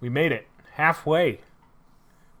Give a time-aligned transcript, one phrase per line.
[0.00, 1.40] We made it halfway.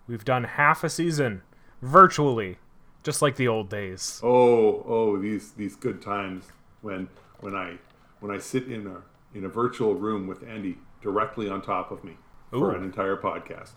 [0.06, 1.42] We've done half a season
[1.82, 2.58] virtually,
[3.02, 4.20] just like the old days.
[4.22, 6.44] Oh, oh, these these good times
[6.82, 7.08] when
[7.40, 7.76] when I
[8.20, 9.02] when I sit in a
[9.36, 12.16] in a virtual room with Andy directly on top of me
[12.50, 13.72] for an entire podcast.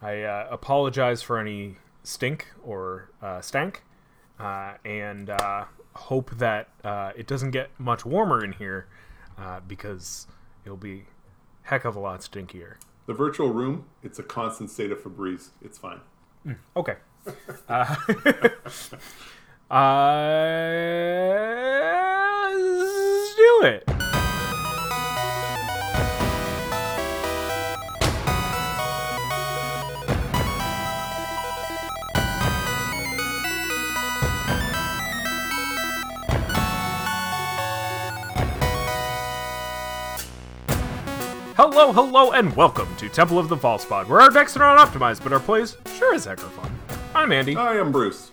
[0.00, 3.82] I uh, apologize for any stink or uh, stank,
[4.38, 5.64] uh, and uh,
[5.94, 8.86] hope that uh, it doesn't get much warmer in here
[9.38, 10.26] uh, because
[10.64, 11.06] it'll be
[11.66, 12.76] heck of a lot stinkier.
[13.06, 15.50] The virtual room, it's a constant state of Febreze.
[15.62, 16.00] It's fine.
[16.76, 16.96] Okay.
[17.68, 17.96] uh,
[19.70, 19.74] uh,
[22.54, 23.95] let's do it.
[41.78, 44.88] Hello, hello, and welcome to Temple of the False Pod, where our decks are not
[44.88, 46.74] optimized, but our plays sure as heck are fun.
[47.14, 47.54] I'm Andy.
[47.54, 48.32] I am Bruce.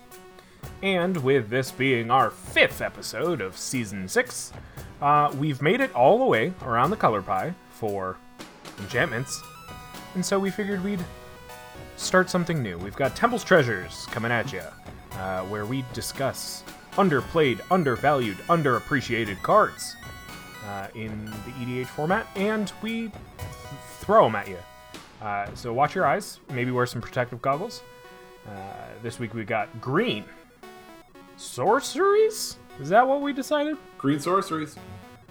[0.82, 4.54] And with this being our fifth episode of season six,
[5.02, 8.16] uh, we've made it all the way around the color pie for
[8.80, 9.44] enchantments.
[10.16, 11.04] And so we figured we'd
[11.98, 12.78] start something new.
[12.78, 14.64] We've got Temple's Treasures coming at you,
[15.16, 16.64] uh, where we discuss
[16.94, 19.98] underplayed, undervalued, underappreciated cards
[20.68, 23.12] uh, in the EDH format, and we
[24.00, 24.58] throw them at you.
[25.22, 27.82] Uh, so watch your eyes, maybe wear some protective goggles.
[28.48, 28.52] Uh,
[29.02, 30.26] this week we got green
[31.38, 32.58] sorceries.
[32.82, 33.78] Is that what we decided?
[33.98, 34.76] Green sorceries.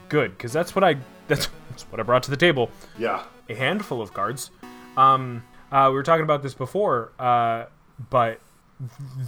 [0.08, 0.96] Good, because that's what I
[1.28, 2.70] that's, that's what I brought to the table.
[2.98, 3.24] Yeah.
[3.48, 4.50] A handful of cards.
[4.96, 7.66] Um, uh, we were talking about this before, uh,
[8.10, 8.40] but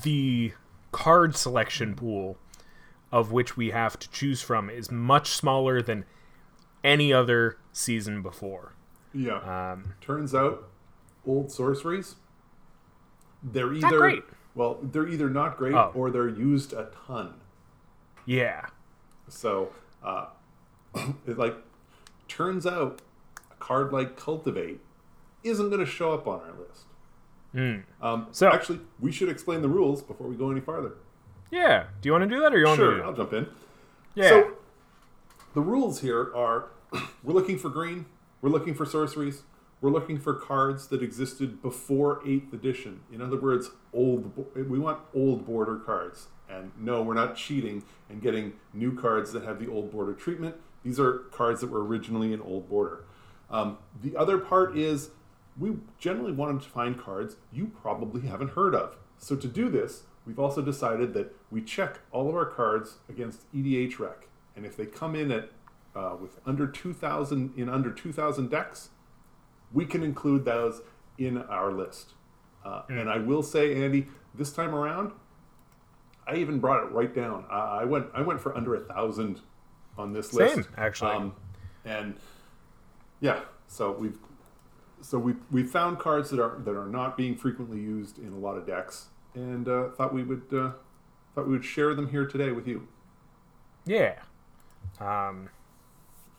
[0.02, 0.52] the
[0.92, 2.36] card selection pool
[3.14, 6.04] of which we have to choose from is much smaller than
[6.82, 8.74] any other season before.
[9.14, 9.36] Yeah.
[9.72, 10.68] Um, Turns out,
[11.24, 12.16] old sorceries,
[13.40, 14.18] they're either
[14.56, 15.92] well, they're either not great Oh.
[15.94, 17.34] or they're used a ton.
[18.26, 18.66] yeah,
[19.28, 19.70] So,
[20.02, 20.26] uh,
[21.26, 21.54] it like
[22.26, 23.00] turns out
[23.52, 24.80] a card like Cultivate
[25.44, 27.84] isn't going to show up on our list.
[28.02, 30.94] Um, So- actually, we should explain the rules before we go any farther.
[31.54, 31.84] Yeah.
[32.00, 33.04] Do you want to do that, or you want to do Sure.
[33.04, 33.46] I'll jump in.
[34.14, 34.28] Yeah.
[34.28, 34.52] So,
[35.54, 36.70] the rules here are:
[37.22, 38.06] we're looking for green,
[38.40, 39.42] we're looking for sorceries,
[39.80, 43.00] we're looking for cards that existed before Eighth Edition.
[43.12, 44.46] In other words, old.
[44.54, 46.28] We want old border cards.
[46.48, 50.56] And no, we're not cheating and getting new cards that have the old border treatment.
[50.84, 53.04] These are cards that were originally in old border.
[53.50, 55.10] Um, the other part is
[55.58, 58.96] we generally wanted to find cards you probably haven't heard of.
[59.18, 63.50] So to do this, we've also decided that we check all of our cards against
[63.52, 64.24] EDHREC,
[64.56, 65.50] and if they come in at
[65.94, 68.90] uh, with under 2,000 in under 2,000 decks,
[69.72, 70.82] we can include those
[71.18, 72.14] in our list.
[72.64, 75.12] Uh, And I will say, Andy, this time around,
[76.26, 77.44] I even brought it right down.
[77.50, 79.40] Uh, I went I went for under a thousand
[79.98, 81.12] on this Same, list, actually.
[81.12, 81.34] Um,
[81.84, 82.16] and
[83.20, 84.18] yeah, so we've
[85.02, 88.38] so we we found cards that are that are not being frequently used in a
[88.38, 90.70] lot of decks, and uh, thought we would uh,
[91.34, 92.86] thought we would share them here today with you.
[93.86, 94.14] yeah.
[95.00, 95.48] Um,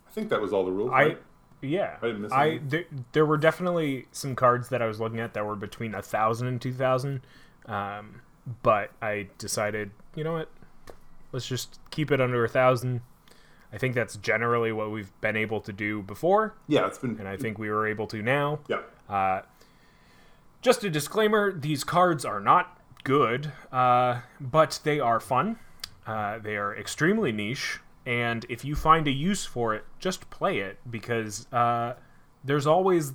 [0.08, 0.92] I think that was all the rules.
[0.92, 1.22] I right?
[1.62, 1.98] yeah.
[2.02, 5.34] I didn't miss I there, there were definitely some cards that I was looking at
[5.34, 7.22] that were between a thousand and two thousand,
[7.66, 8.22] um,
[8.64, 10.50] but I decided, you know what,
[11.32, 13.02] let's just keep it under a thousand.
[13.74, 17.28] I think that's generally what we've been able to do before, yeah, it's been and
[17.28, 18.60] I think we were able to now.
[18.70, 18.82] yeah.
[19.10, 19.42] Uh,
[20.62, 22.75] just a disclaimer: these cards are not
[23.06, 25.58] good, uh, but they are fun.
[26.06, 30.60] Uh, they are extremely niche, and if you find a use for it, just play
[30.60, 31.94] it because uh,
[32.44, 33.14] there's always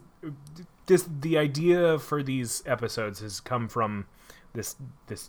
[0.87, 1.07] this.
[1.21, 4.07] The idea for these episodes has come from
[4.55, 4.77] this
[5.09, 5.29] this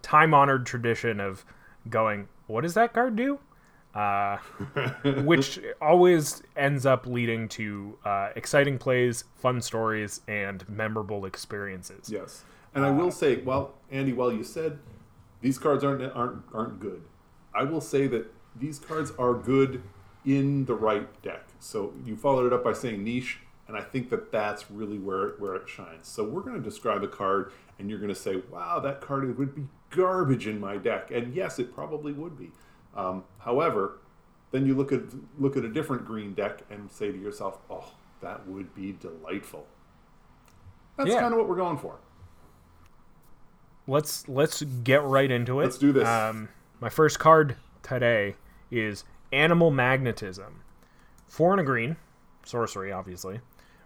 [0.00, 1.44] time honored tradition of
[1.90, 3.38] going, "What does that card do?"
[3.94, 4.38] uh,
[5.24, 12.10] which always ends up leading to uh, exciting plays, fun stories, and memorable experiences.
[12.10, 12.44] Yes,
[12.74, 14.78] and I will say, well, Andy, while you said
[15.40, 17.02] these cards aren't aren't aren't good,
[17.54, 19.82] I will say that these cards are good
[20.24, 21.44] in the right deck.
[21.58, 23.38] So you followed it up by saying niche,
[23.68, 26.06] and I think that that's really where where it shines.
[26.08, 29.36] So we're going to describe a card, and you're going to say, "Wow, that card
[29.38, 32.52] would be garbage in my deck," and yes, it probably would be.
[32.94, 33.98] Um, however,
[34.52, 35.02] then you look at
[35.38, 39.66] look at a different green deck and say to yourself, "Oh, that would be delightful."
[40.96, 41.20] That's Yeah.
[41.20, 41.96] kind of what we're going for.
[43.90, 45.64] Let's let's get right into it.
[45.64, 46.06] Let's do this.
[46.06, 46.48] Um,
[46.80, 48.36] my first card today
[48.70, 49.02] is
[49.32, 50.62] Animal Magnetism.
[51.26, 51.96] Four and a green,
[52.44, 53.40] sorcery, obviously.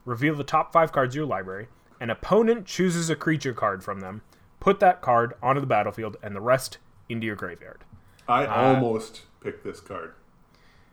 [0.05, 1.69] reveal the top five cards of your library.
[2.01, 4.21] An opponent chooses a creature card from them.
[4.61, 6.77] Put that card onto the battlefield, and the rest
[7.09, 7.83] into your graveyard.
[8.29, 10.13] I Uh, almost picked this card.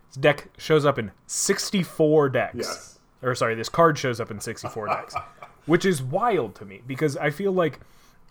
[0.08, 2.56] This deck shows up in 64 decks.
[2.56, 3.00] Yes.
[3.22, 5.16] Or sorry, this card shows up in 64 decks,
[5.66, 7.82] which is wild to me because I feel like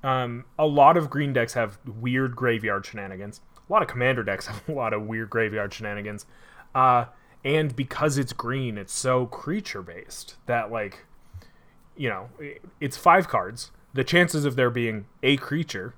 [0.02, 3.40] um, a lot of green decks have weird graveyard shenanigans.
[3.56, 6.26] A lot of commander decks have a lot of weird graveyard shenanigans.
[6.74, 7.06] Uh,
[7.44, 11.06] and because it's green, it's so creature based that like,
[11.96, 12.28] you know,
[12.80, 13.70] it's five cards.
[13.92, 15.94] The chances of there being a creature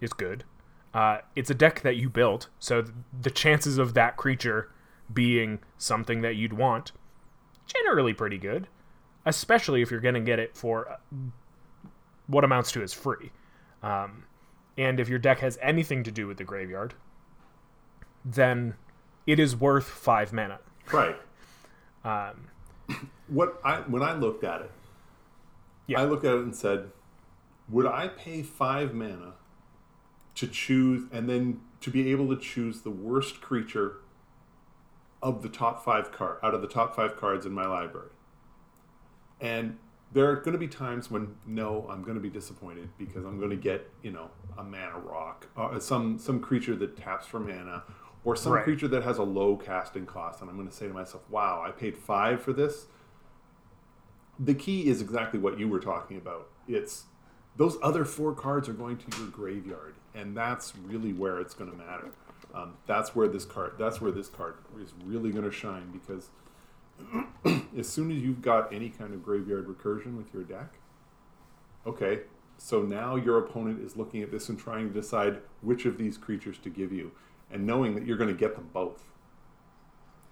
[0.00, 0.44] is good.
[0.92, 2.82] Uh, it's a deck that you built, so
[3.20, 4.70] the chances of that creature
[5.12, 6.92] being something that you'd want
[7.66, 8.66] generally pretty good,
[9.26, 10.96] especially if you're going to get it for uh,
[12.26, 13.30] what amounts to is free.
[13.82, 14.24] Um,
[14.78, 16.94] and if your deck has anything to do with the graveyard,
[18.24, 18.74] then
[19.26, 20.58] it is worth five mana.
[20.92, 21.16] Right.
[22.04, 22.48] Um,
[23.28, 24.70] What I when I looked at it,
[25.86, 26.00] Yeah.
[26.00, 26.90] I looked at it and said,
[27.68, 29.34] would I pay five mana
[30.36, 33.96] to choose and then to be able to choose the worst creature
[35.22, 38.10] of the top five card out of the top five cards in my library?
[39.40, 39.78] And
[40.12, 43.38] there are going to be times when no, I'm going to be disappointed because I'm
[43.38, 47.40] going to get you know a mana rock, uh, some some creature that taps for
[47.40, 47.82] mana,
[48.24, 48.64] or some Right.
[48.64, 51.62] creature that has a low casting cost, and I'm going to say to myself, "Wow,
[51.66, 52.86] I paid five for this."
[54.38, 56.48] The key is exactly what you were talking about.
[56.68, 57.04] It's
[57.56, 61.70] those other four cards are going to your graveyard, and that's really where it's going
[61.70, 62.10] to matter.
[62.54, 63.72] Um, that's where this card.
[63.78, 66.30] That's where this card is really going to shine because
[67.76, 70.74] as soon as you've got any kind of graveyard recursion with your deck,
[71.86, 72.20] okay,
[72.58, 76.16] so now your opponent is looking at this and trying to decide which of these
[76.16, 77.12] creatures to give you,
[77.50, 79.04] and knowing that you're going to get them both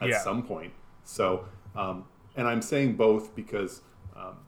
[0.01, 0.19] at Yeah.
[0.21, 0.73] some point.
[1.05, 1.47] So,
[1.77, 3.83] um, and I'm saying both because
[4.17, 4.39] um,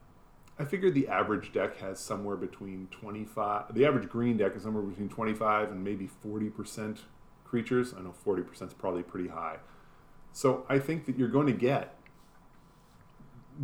[0.59, 3.75] I figured the average deck has somewhere between 25.
[3.75, 7.01] The average green deck is somewhere between 25 and maybe 40 percent
[7.45, 7.93] creatures.
[7.97, 9.59] I know 40 percent is probably pretty high.
[10.33, 11.96] So I think that you're going to get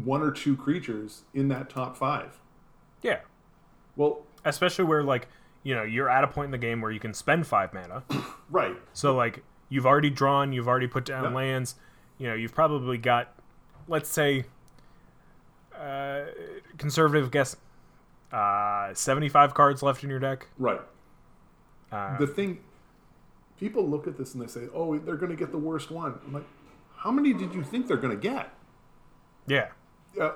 [0.05, 2.39] one or two creatures in that top five.
[3.03, 3.21] yeah.
[3.97, 5.29] Well, Especially where, like,
[5.63, 8.03] you know, you're at a point in the game where you can spend five mana.
[8.51, 8.75] right.
[8.95, 11.31] So like you've already drawn, you've already put down Yeah.
[11.31, 11.75] lands.
[12.19, 13.33] You know, you've probably got,
[13.87, 14.45] let's say,
[15.79, 16.23] uh,
[16.79, 17.57] conservative guess,
[18.33, 20.49] uh, seventy-five cards left in your deck.
[20.59, 20.81] Right.
[21.91, 22.61] Uh, the thing,
[23.59, 26.19] people look at this and they say, "Oh, they're going to get the worst one."
[26.27, 26.47] I'm like,
[26.97, 28.51] how many did you think they're going to get?
[29.47, 29.69] yeah,
[30.21, 30.31] Uh,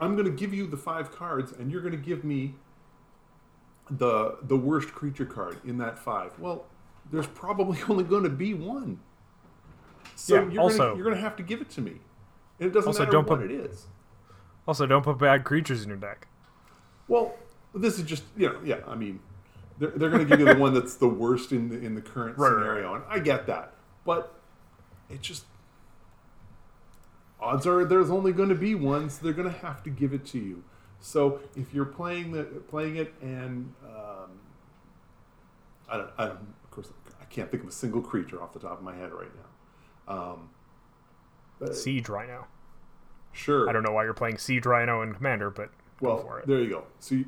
[0.00, 2.54] I'm going to give you the five cards, and you're going to give me
[3.90, 6.38] the the worst creature card in that five.
[6.38, 6.64] Well,
[7.10, 9.00] there's probably only going to be one.
[10.16, 11.92] So Yeah, you're also- gonna, you're going to have to give it to me,
[12.58, 13.86] and it doesn't Also, matter don't what put- it is.
[14.68, 16.28] Also, don't put bad creatures in your deck.
[17.08, 17.34] Well,
[17.74, 18.80] this is just you know, yeah.
[18.86, 19.20] I mean,
[19.78, 22.02] they're, they're going to give you the one that's the worst in the in the
[22.02, 23.72] current Right, right, scenario, and I get that,
[24.04, 24.34] but
[25.08, 25.44] it just
[27.40, 30.12] odds are there's only going to be one, so they're going to have to give
[30.12, 30.62] it to you.
[31.00, 34.30] So if you're playing the playing it, and um,
[35.88, 36.88] I don't, I don't, of course,
[37.20, 39.30] I can't think of a single creature off the top of my head right
[40.06, 40.14] now.
[40.14, 40.50] Um,
[41.58, 42.46] but Siege Rhino.
[43.32, 45.70] sure, I don't know why you're playing Siege Rhino and Commander, but
[46.00, 46.46] Well, go for it.
[46.46, 46.84] there you go.
[46.98, 47.24] So, you,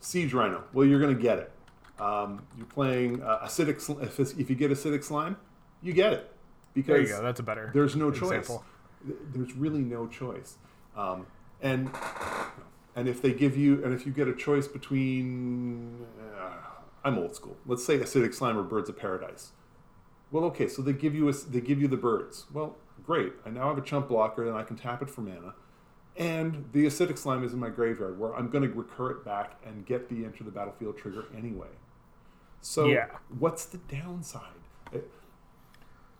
[0.00, 0.64] Siege Rhino.
[0.72, 1.52] Well, you're going to get it.
[2.00, 4.02] Um, you're playing uh, acidic.
[4.02, 5.36] If, if you get acidic slime,
[5.82, 6.32] you get it
[6.74, 7.22] because There you go.
[7.22, 7.70] That's a better.
[7.74, 8.58] there's no example.
[8.58, 8.64] choice.
[9.04, 10.56] Th- There's really no choice.
[10.96, 11.26] Um,
[11.60, 11.90] and
[12.96, 16.06] and if they give you and if you get a choice between,
[16.38, 16.50] uh,
[17.04, 17.56] I'm old school.
[17.66, 19.52] Let's say acidic slime or birds of paradise.
[20.30, 22.46] Well, okay, so they give you a, they give you the birds.
[22.52, 23.32] Well, great.
[23.46, 25.54] I now have a chump blocker, and I can tap it for mana.
[26.16, 29.60] And the acidic slime is in my graveyard, where I'm going to recur it back
[29.64, 31.68] and get the enter the battlefield trigger anyway.
[32.60, 33.06] So, Yeah.
[33.38, 34.42] what's the downside?
[34.92, 35.08] It-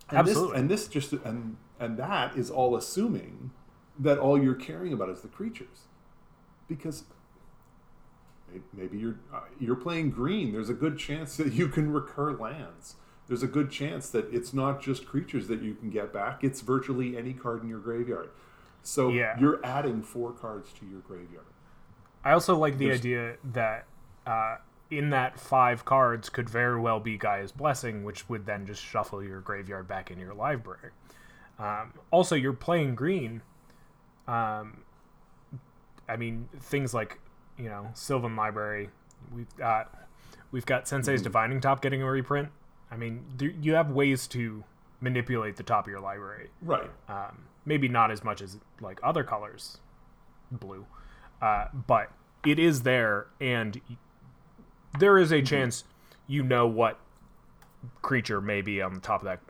[0.08, 0.52] and Absolutely.
[0.52, 3.50] This, and this just and and that is all assuming
[3.99, 5.87] that all you're caring about is the creatures,
[6.68, 7.04] because
[8.73, 10.52] maybe you're uh, you're playing green.
[10.52, 12.94] There's a good chance that you can recur lands.
[13.26, 16.42] There's a good chance that it's not just creatures that you can get back.
[16.42, 18.30] It's virtually any card in your graveyard.
[18.82, 19.38] So Yeah.
[19.38, 21.44] you're adding four cards to your graveyard.
[22.25, 23.85] I also like the There's- idea that
[24.26, 24.56] uh,
[24.90, 29.23] in that five cards could very well be Gaea's Blessing, which would then just shuffle
[29.23, 30.90] your graveyard back in your library.
[31.59, 33.43] Um, also, you're playing green.
[34.27, 34.83] Um,
[36.09, 37.19] I mean, things like
[37.57, 38.91] you know Sylvan Library.
[39.35, 39.95] We've got
[40.53, 42.49] we've got Sensei's Divining Top getting a reprint.
[42.91, 43.25] I mean,
[43.61, 44.65] you have ways to
[45.00, 46.49] manipulate the top of your library.
[46.62, 46.91] Right.
[47.09, 49.79] Um, maybe not as much as like other colors,
[50.50, 50.87] blue,
[51.43, 52.11] uh, but
[52.47, 53.81] it is there, and
[54.99, 55.85] there is a chance
[56.27, 56.99] you know what
[58.03, 59.41] creature may be on the top of that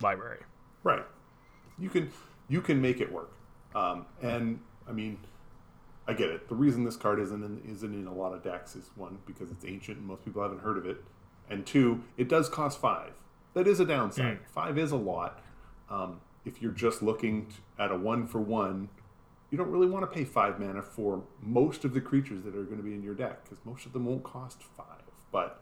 [0.00, 0.40] library.
[0.82, 1.04] Right.
[1.78, 2.10] You can
[2.48, 3.30] you can make it work.
[3.74, 5.18] Um, and I mean,
[6.06, 6.48] I get it.
[6.48, 9.50] The reason this card isn't in, isn't in a lot of decks is one because
[9.50, 11.02] it's ancient and most people haven't heard of it,
[11.48, 13.12] and two, it does cost five.
[13.54, 14.38] That is a downside.
[14.46, 15.40] Five is a lot.
[15.90, 18.88] Um, if you're just looking t- at a one for one,
[19.50, 22.64] you don't really want to pay five mana for most of the creatures that are
[22.64, 25.02] going to be in your deck because most of them won't cost five.
[25.30, 25.60] But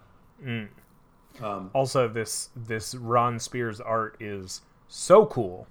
[1.74, 5.66] Also, this this Ron Spencer art is so cool.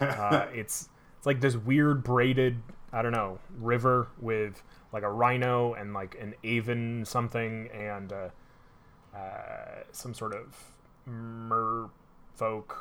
[0.00, 5.74] Uh, it's it's like this weird braided I don't know river with like a rhino
[5.74, 8.28] and like an aven something and uh,
[9.16, 10.56] uh, some sort of
[11.08, 12.76] merfolk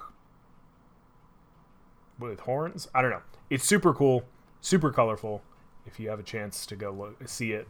[2.17, 2.87] with horns.
[2.93, 3.21] I don't know.
[3.49, 4.23] It's super cool,
[4.61, 5.41] super colorful.
[5.85, 7.67] If you have a chance to go look, see it,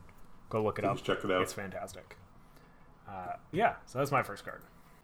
[0.50, 1.02] go look it up.
[1.04, 1.42] Check it out.
[1.42, 2.18] It's fantastic.
[3.08, 4.62] Uh, yeah, so that's my first card.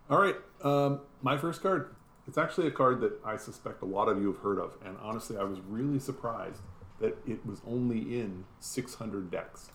[0.10, 1.96] All right, um, my first card.
[2.27, 4.98] It's actually a card that I suspect a lot of you have heard of, and
[5.01, 6.62] honestly, I was really surprised
[7.00, 9.72] that it was only in 600 decks.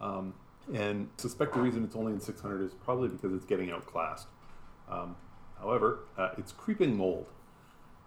[0.00, 0.34] Um,
[0.72, 4.28] and suspect the reason it's only in 600 is probably because it's getting outclassed.
[4.88, 5.16] Um,
[5.58, 7.28] however, uh, it's Creeping Mold.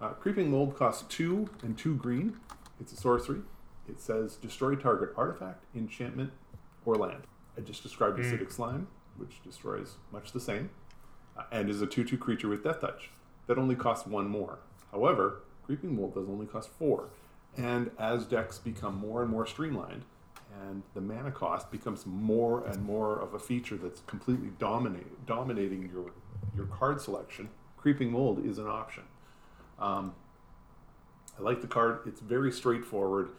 [0.02, 2.38] Uh, Creeping Mold costs two and two green.
[2.80, 3.42] It's a sorcery.
[3.88, 6.32] It says destroy target artifact, enchantment,
[6.86, 7.24] or land.
[7.58, 10.70] I just described acidic slime, which destroys much the same,
[11.38, 13.10] uh, and is a 2 2 creature with death touch.
[13.48, 14.60] That only costs one more.
[14.92, 17.10] However, Creeping Mold does only cost four.
[17.56, 20.04] And as decks become more and more streamlined,
[20.62, 25.90] and the mana cost becomes more and more of a feature that's completely dominate, dominating
[25.92, 26.12] your
[26.56, 29.04] your card selection, Creeping Mold is an option.
[29.80, 30.14] Um,
[31.38, 32.00] I like the card.
[32.06, 33.30] It's very straightforward,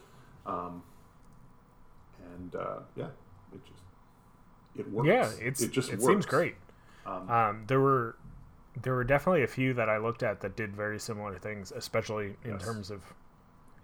[0.47, 0.83] um,
[2.35, 3.09] and uh, yeah,
[3.53, 3.83] it just
[4.77, 5.09] it works.
[5.09, 6.07] Yeah, it's it just it works.
[6.07, 6.55] seems great.
[7.07, 8.17] Um, there were
[8.83, 12.37] there were definitely a few that I looked at that did very similar things, especially
[12.45, 12.63] in Yes.
[12.65, 13.03] terms of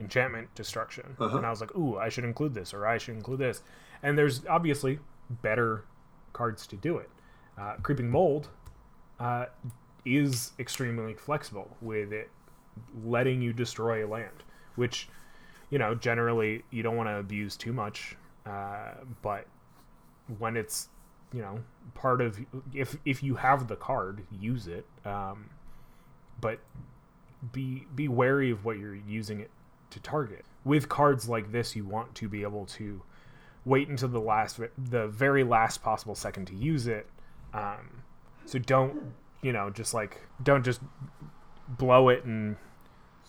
[0.00, 1.16] enchantment destruction.
[1.18, 1.36] Uh-huh.
[1.36, 3.62] And I was like, "Ooh, I should include this, or I should include this."
[4.02, 4.98] And there's obviously
[5.30, 5.84] better
[6.32, 7.10] cards to do it.
[7.56, 8.48] Uh, Creeping Mold
[9.20, 9.46] uh,
[10.04, 12.30] is extremely flexible with it
[13.04, 14.42] letting you destroy a land,
[14.74, 15.08] which
[15.70, 19.46] you know generally you don't want to abuse too much, uh, but
[20.38, 20.88] when it's
[21.34, 21.58] you know
[21.94, 22.38] part of
[22.72, 24.86] if if you have the card use it.
[25.04, 25.50] Um
[26.40, 26.60] but
[27.52, 29.50] be be wary of what you're using it
[29.90, 30.44] to target.
[30.64, 33.02] With cards like this you want to be able to
[33.64, 37.06] wait until the last the very last possible second to use it.
[37.52, 38.02] Um
[38.46, 39.12] so don't
[39.42, 40.80] you know just like don't just
[41.68, 42.56] blow it and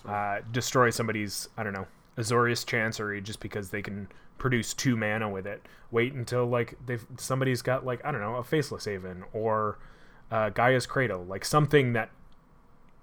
[0.08, 5.30] uh, destroy somebody's I don't know Azorius Chancery just because they can produce two mana
[5.30, 5.66] with it.
[5.92, 9.80] Wait until like they've somebody's got like I don't know a Faceless Haven or
[10.32, 12.10] uh, Gaea's Cradle, like something that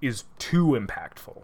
[0.00, 1.42] is too impactful.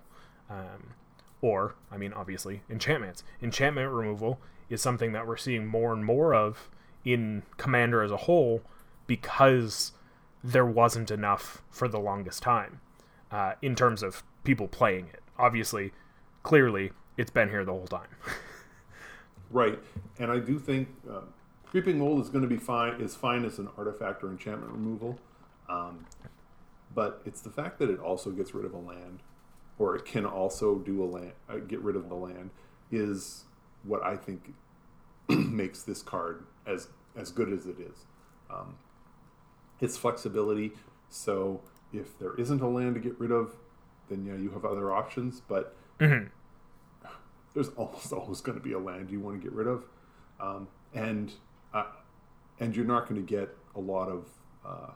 [0.50, 0.94] Um,
[1.40, 3.22] or I mean, obviously, enchantments.
[3.42, 6.68] Enchantment removal is something that we're seeing more and more of
[7.04, 8.62] in Commander as a whole
[9.06, 9.92] because
[10.42, 12.80] there wasn't enough for the longest time
[13.30, 15.22] uh, in terms of people playing it.
[15.38, 15.92] Obviously,
[16.42, 18.08] clearly, it's been here the whole time.
[19.50, 19.78] Right,
[20.18, 21.22] and I do think uh,
[21.64, 23.00] creeping mold is going to be fine.
[23.00, 25.18] Is fine as an artifact or enchantment removal,
[25.68, 26.06] um,
[26.94, 29.20] but it's the fact that it also gets rid of a land,
[29.78, 32.50] or it can also do a land, uh, get rid of the land,
[32.92, 33.44] is
[33.84, 34.52] what I think
[35.28, 38.06] makes this card as as good as it is.
[38.50, 38.76] Um,
[39.80, 40.72] its flexibility.
[41.10, 41.60] So
[41.92, 43.54] if there isn't a land to get rid of,
[44.08, 45.40] then yeah, you have other options.
[45.40, 45.74] But
[47.58, 49.84] there's almost always going to be a land you want to get rid of,
[50.40, 51.32] um, and
[51.74, 51.86] uh,
[52.60, 54.26] and you're not going to get a lot of
[54.64, 54.92] uh,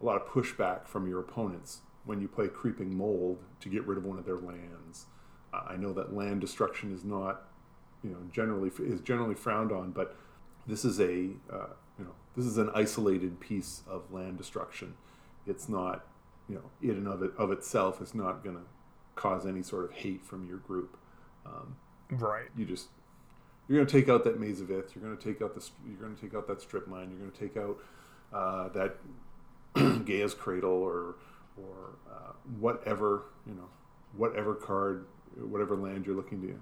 [0.00, 3.96] a lot of pushback from your opponents when you play creeping mold to get rid
[3.96, 5.06] of one of their lands.
[5.54, 7.44] Uh, I know that land destruction is not
[8.02, 10.16] you know generally is generally frowned on, but
[10.66, 14.94] this is a uh, you know this is an isolated piece of land destruction.
[15.46, 16.04] It's not
[16.48, 18.62] you know in and of it of itself is not going to
[19.14, 20.96] cause any sort of hate from your group.
[21.48, 21.76] Um,
[22.10, 22.46] right.
[22.56, 22.88] you just
[23.68, 24.94] you're going to take out that Maze of Ith.
[24.94, 27.10] You're going to take out the you're going to take out that strip mine.
[27.10, 27.78] You're going to take out
[28.32, 28.96] uh, that
[30.04, 31.16] Gaea's cradle or
[31.56, 33.68] or uh, whatever you know
[34.16, 36.60] whatever card whatever land you're looking to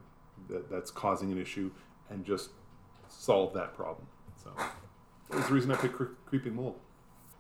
[0.49, 1.71] that, that's causing an issue
[2.11, 2.51] and just
[3.09, 4.07] solve that problem.
[4.43, 4.53] So
[5.31, 6.77] that's the reason I picked cre- creeping mold.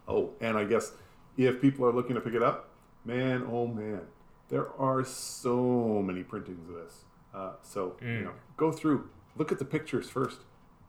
[0.09, 0.93] Oh, and I guess
[1.37, 2.71] if people are looking to pick it up,
[3.05, 4.03] man, oh man,
[4.49, 7.05] There are so many printings of this.
[7.37, 10.39] Uh, so you know, go through, look at the pictures first,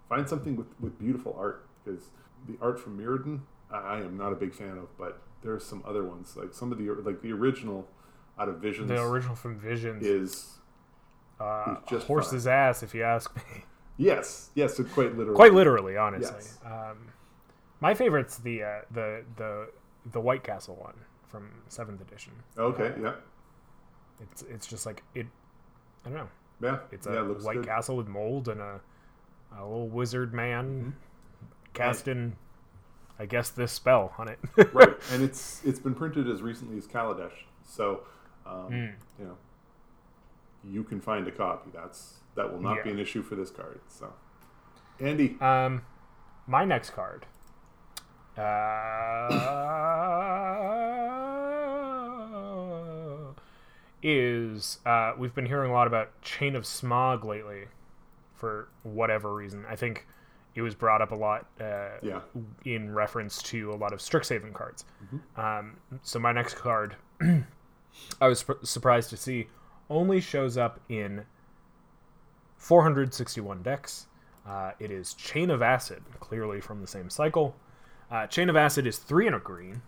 [0.08, 2.06] find something with, with beautiful art because
[2.48, 6.06] the art from Mirrodin, I am not a big fan of, but there's some other
[6.06, 7.88] ones like some of the like the original
[8.39, 10.06] out of Visions The original from Visions.
[10.06, 10.60] is
[11.39, 13.63] uh, is just horse's ass, if you ask me.
[13.98, 15.36] yes, yes, quite literally.
[15.36, 16.34] Quite literally, honestly.
[16.39, 16.60] Yes.
[16.66, 17.10] Um,
[17.82, 19.70] my favorite's the uh, the the
[20.12, 20.96] the White Castle one
[21.27, 22.32] from Seventh Edition.
[22.58, 23.16] Okay, yeah,
[24.22, 25.27] It's it's just like it.
[26.06, 26.27] I don't know.
[26.62, 27.66] yeah, It's yeah, a it looks white good.
[27.66, 28.80] castle with mold and a
[29.58, 30.89] a little wizard man Mm-hmm.
[31.74, 32.36] casting,
[33.20, 34.39] I guess, this spell on it.
[34.74, 38.01] right, and it's it's been printed as recently as Kaladesh, so
[38.46, 38.94] um, Mm.
[39.20, 39.38] you know
[40.63, 41.70] you can find a copy.
[41.74, 43.80] That's that will not be an issue for this card.
[43.88, 44.12] So,
[45.00, 45.84] Andy, Um,
[46.46, 47.25] my next card.
[48.38, 48.44] Uh,
[54.04, 57.66] is uh, we've been hearing a lot about Chain of Smog lately,
[58.36, 59.66] for whatever reason.
[59.68, 60.06] I think
[60.56, 62.22] it was brought up a lot uh, yeah,
[62.66, 64.86] in reference to a lot of Strixhaven cards.
[65.36, 66.96] Um, so my next card,
[68.22, 69.48] I was sp- surprised to see,
[69.89, 71.25] only shows up in
[72.58, 74.08] 461 decks.
[74.48, 77.56] Uh, it is Chain of Acid, clearly from the same cycle.
[78.10, 79.82] Uh, Chain of Acid is three and a green.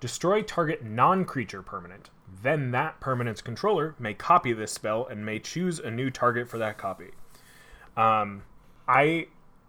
[0.00, 2.10] Destroy target non-creature permanent.
[2.40, 6.58] Then that permanent's controller may copy this spell and may choose a new target for
[6.58, 7.10] that copy.
[7.96, 8.44] Um,
[8.88, 9.26] I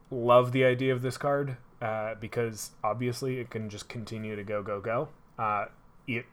[0.10, 4.64] love the idea of this card uh, because obviously it can just continue to go
[4.64, 5.10] go go.
[5.38, 5.66] Uh,
[6.08, 6.26] it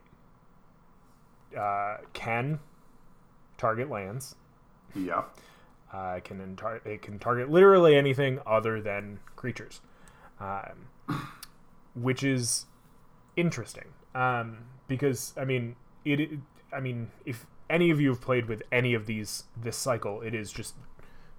[1.59, 2.61] uh, can
[3.59, 4.37] target lands.
[4.95, 5.25] yeah,
[5.93, 9.81] Uh, it can it can target literally anything other than creatures,
[10.39, 10.89] um,
[11.95, 12.67] which is
[13.37, 16.31] interesting um, because I mean it.
[16.73, 20.35] I mean, if any of you have played with any of these this cycle, it
[20.35, 20.75] is just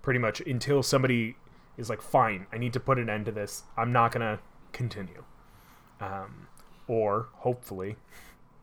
[0.01, 1.35] pretty much until somebody
[1.77, 3.63] is like, "Fine, I need to put an end to this.
[3.77, 4.39] I'm not gonna
[4.71, 5.23] continue,"
[5.99, 6.47] um,
[6.87, 7.97] or hopefully,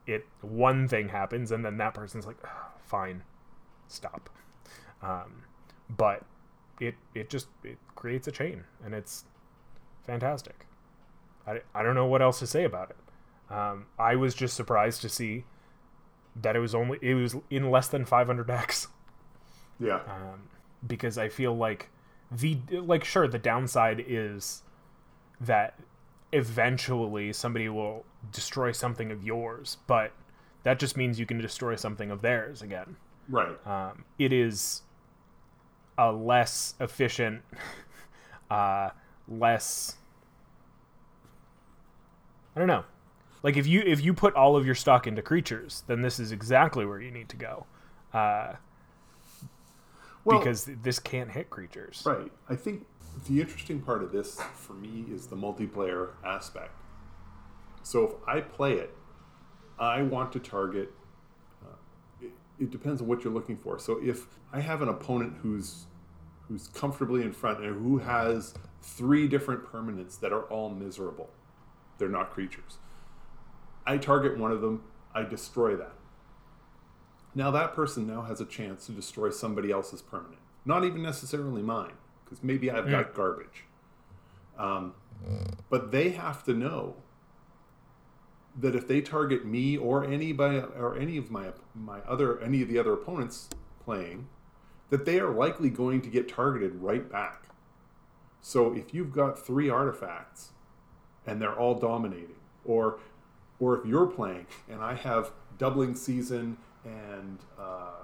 [0.06, 3.22] it one thing happens and then that person's like, "Ah, "Fine,
[3.86, 4.30] stop."
[5.02, 5.44] Um,
[5.88, 6.24] but
[6.80, 9.24] it it just it creates a chain and it's
[10.04, 10.66] fantastic.
[11.46, 13.52] I, I don't know what else to say about it.
[13.52, 15.44] Um, I was just surprised to see
[16.42, 18.88] that it was only it was in less than 500 X
[19.80, 20.42] yeah, um,
[20.86, 21.88] because I feel like
[22.30, 24.62] the like sure the downside is
[25.40, 25.78] that
[26.32, 30.12] eventually somebody will destroy something of yours, but
[30.64, 32.96] that just means you can destroy something of theirs again
[33.28, 33.66] right.
[33.66, 34.82] um, it is
[35.96, 37.42] a less efficient,
[38.50, 38.90] uh,
[39.28, 39.96] less.
[42.54, 42.84] I don't know.
[43.42, 46.32] Like if you if you put all of your stock into creatures, then this is
[46.32, 47.66] exactly where you need to go,
[48.12, 48.54] uh,
[50.24, 52.02] Well, because this can't hit creatures.
[52.04, 52.32] Right.
[52.48, 52.84] I think
[53.28, 56.72] the interesting part of this for me is the multiplayer aspect.
[57.82, 58.94] So if I play it,
[59.78, 60.92] I want to target.
[61.64, 61.76] Uh,
[62.20, 63.78] it, it depends on what you're looking for.
[63.78, 65.86] So if I have an opponent who's
[66.48, 71.30] who's comfortably in front and who has three different permanents that are all miserable,
[71.98, 72.78] they're not creatures.
[73.88, 74.82] I target one of them.
[75.14, 75.94] I destroy that.
[77.34, 80.40] Now that person now has a chance to destroy somebody else's permanent.
[80.66, 83.64] Not even necessarily mine, because maybe I've got garbage.
[84.58, 84.94] Um,
[85.70, 86.96] but they have to know
[88.60, 92.68] that if they target me or anybody or any of my my other any of
[92.68, 93.48] the other opponents
[93.82, 94.28] playing,
[94.90, 97.48] that they are likely going to get targeted right back.
[98.42, 100.50] So if you've got three artifacts
[101.26, 102.98] and they're all dominating, or
[103.60, 108.02] or if you're playing and I have doubling season and uh,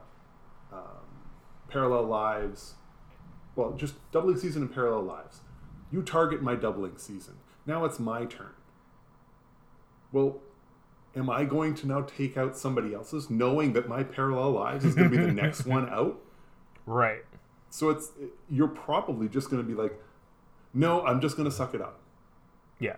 [0.72, 0.80] um,
[1.68, 2.74] parallel lives,
[3.56, 5.40] well, just doubling season and parallel lives,
[5.90, 7.34] you target my doubling season.
[7.66, 8.54] Now it's my turn.
[10.12, 10.40] Well,
[11.16, 14.94] am I going to now take out somebody else's, knowing that my parallel lives is
[14.94, 16.20] going to be the next one out?
[16.86, 17.24] Right.
[17.70, 18.10] So it's
[18.50, 20.00] you're probably just going to be like,
[20.72, 22.00] no, I'm just going to suck it up.
[22.78, 22.96] Yeah.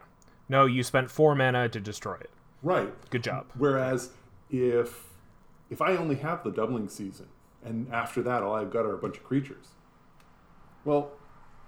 [0.49, 2.31] No, you spent four mana to destroy it.
[2.63, 2.93] Right.
[3.11, 3.47] Good job.
[3.57, 4.11] Whereas
[4.51, 5.05] if
[5.71, 7.29] if I only have the doubling season
[7.65, 9.69] and after that all I've got are a bunch of creatures.
[10.85, 11.11] Well,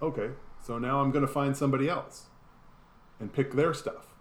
[0.01, 0.31] okay.
[0.61, 2.27] So now I'm going to find somebody else
[3.21, 4.15] and pick their stuff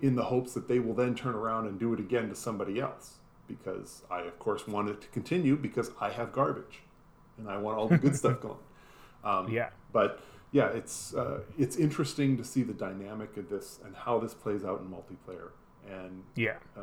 [0.00, 2.80] in the hopes that they will then turn around and do it again to somebody
[2.80, 6.80] else because I of course want it to continue because I have garbage
[7.36, 8.58] and I want all the good stuff going.
[9.24, 9.70] Um, Yeah.
[9.92, 10.20] but
[10.52, 14.64] yeah, it's uh, it's interesting to see the dynamic of this and how this plays
[14.64, 15.50] out in multiplayer.
[15.90, 16.58] And Yeah.
[16.76, 16.80] uh,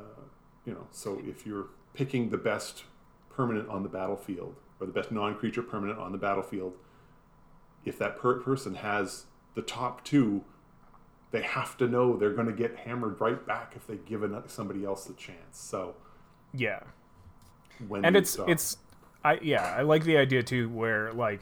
[0.65, 2.83] you know, so if you're picking the best
[3.29, 6.73] permanent on the battlefield or the best non-creature permanent on the battlefield,
[7.85, 10.43] if that per- person has the top two,
[11.31, 14.83] they have to know they're going to get hammered right back if they give somebody
[14.85, 15.59] else the chance.
[15.59, 15.95] So
[16.53, 16.81] Yeah.
[17.87, 18.77] when and it's stop- it's
[19.23, 21.41] i yeah i like the idea too where like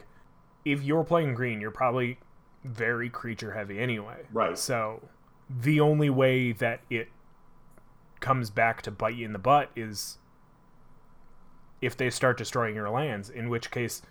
[0.66, 2.18] if you're playing green you're probably
[2.64, 4.58] very creature heavy anyway Right.
[4.58, 5.02] so
[5.48, 7.08] the only way that it
[8.26, 10.18] comes back to bite you in the butt is
[11.80, 14.02] if they start destroying your lands in which case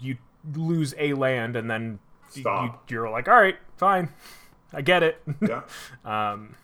[0.00, 0.16] you
[0.56, 2.90] lose a land and then Stop.
[2.90, 4.08] You, you're like all right fine
[4.72, 5.62] i get it yeah,
[6.04, 6.56] um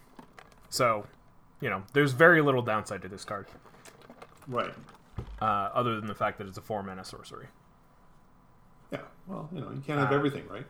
[0.69, 1.07] so
[1.61, 3.47] you know there's very little downside to this card
[4.49, 4.75] right.
[5.41, 7.47] uh, other than the fact that it's a four mana sorcery.
[8.93, 9.01] Yeah.
[9.27, 10.67] Well, you know, you can't have Uh, everything, right?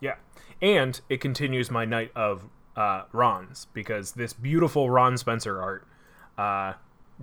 [0.00, 0.16] Yeah,
[0.60, 2.44] and it continues my night of
[2.76, 5.86] uh, Ron's because this beautiful Ron Spencer art,
[6.38, 6.74] uh,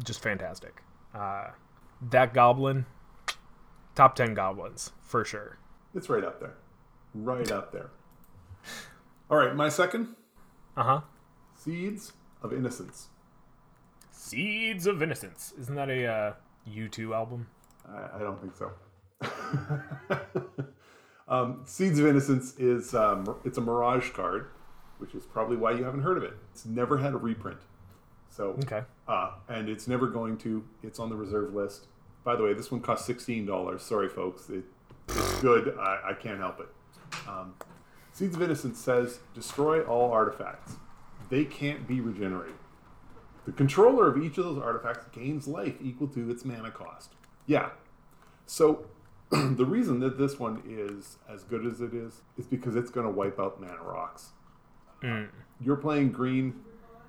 [0.03, 0.81] just fantastic.
[1.13, 1.49] Uh,
[2.09, 2.85] that goblin,
[3.95, 5.57] top ten goblins for sure.
[5.95, 6.55] It's right up there.
[7.13, 7.89] Right up there.
[9.29, 10.15] All right, my second
[10.75, 11.01] Uh huh.
[11.55, 13.07] Seeds of Innocence.
[14.11, 15.53] Seeds of Innocence.
[15.59, 16.33] Isn't that a uh,
[16.69, 17.47] U2 album?
[17.87, 18.71] I, I don't think so.
[21.27, 24.47] um, Seeds of Innocence is um, it's a Mirage card,
[24.99, 26.33] which is probably why you haven't heard of it.
[26.51, 27.59] It's never had a reprint,
[28.29, 28.83] so Okay.
[29.07, 30.63] uh, and it's never going to.
[30.83, 31.87] It's on the reserve list.
[32.23, 33.81] By the way, this one cost sixteen dollars.
[33.83, 34.49] Sorry, folks.
[34.49, 34.63] It,
[35.09, 35.75] it's good.
[35.79, 36.67] I, I can't help it.
[37.27, 37.53] Um,
[38.11, 40.73] Seeds of Innocence says destroy all artifacts.
[41.29, 42.55] They can't be regenerated.
[43.45, 47.13] The controller of each of those artifacts gains life equal to its mana cost.
[47.45, 47.69] Yeah.
[48.45, 48.85] So
[49.29, 53.05] the reason that this one is as good as it is is because it's going
[53.05, 54.31] to wipe out mana rocks.
[55.03, 55.29] Mm.
[55.61, 56.55] You're playing green,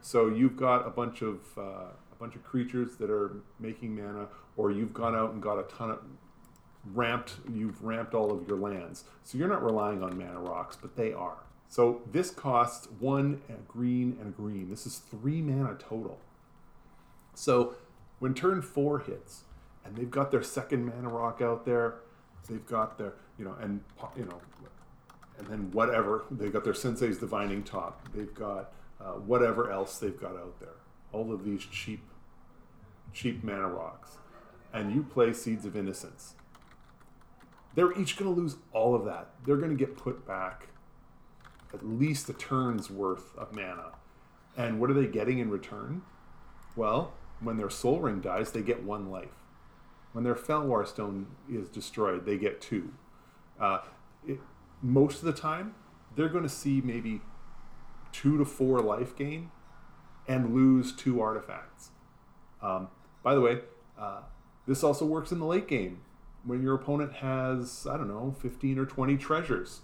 [0.00, 4.28] so you've got a bunch of uh, a bunch of creatures that are making mana,
[4.56, 5.98] or you've gone out and got a ton of
[6.94, 7.34] ramped.
[7.52, 11.12] You've ramped all of your lands, so you're not relying on mana rocks, but they
[11.12, 11.38] are.
[11.68, 14.70] So this costs one green and a green.
[14.70, 16.18] This is three mana total.
[17.34, 17.74] So
[18.18, 19.44] when turn four hits,
[19.84, 21.96] and they've got their second mana rock out there,
[22.48, 23.80] they've got their you know and
[24.16, 24.40] you know
[25.38, 30.20] and then whatever they've got their sensei's divining top they've got uh, whatever else they've
[30.20, 30.76] got out there.
[31.12, 32.02] All of these cheap
[33.12, 34.18] cheap mana rocks.
[34.72, 36.34] And you play seeds of innocence.
[37.74, 39.30] They're each going to lose all of that.
[39.46, 40.68] They're going to get put back
[41.72, 43.92] at least a turn's worth of mana.
[44.56, 46.02] And what are they getting in return?
[46.76, 49.28] Well when their Sol Ring dies they get one life.
[50.12, 52.92] When their Fellwar Stone is destroyed, they get two.
[53.60, 53.78] Uh,
[54.26, 54.40] it,
[54.82, 55.74] most of the time,
[56.16, 57.20] they're going to see maybe
[58.12, 59.50] two to four life gain
[60.26, 61.90] and lose two artifacts.
[62.62, 62.88] Um,
[63.22, 63.60] by the way,
[63.98, 64.20] uh,
[64.66, 66.00] this also works in the late game
[66.44, 69.80] when your opponent has, I don't know, 15 or 20 treasures.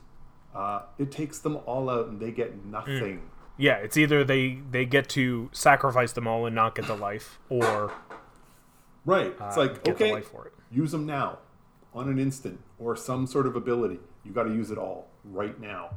[0.54, 3.30] Uh, it takes them all out and they get nothing.
[3.57, 7.38] Yeah, it's either they they get to sacrifice them all and not get the life,
[7.48, 7.92] or
[9.04, 9.35] Right.
[9.38, 10.52] It's uh, like, okay, life for it.
[10.70, 11.38] use them now
[11.92, 14.00] on an instant or some sort of ability.
[14.24, 15.90] You got to use it all right now.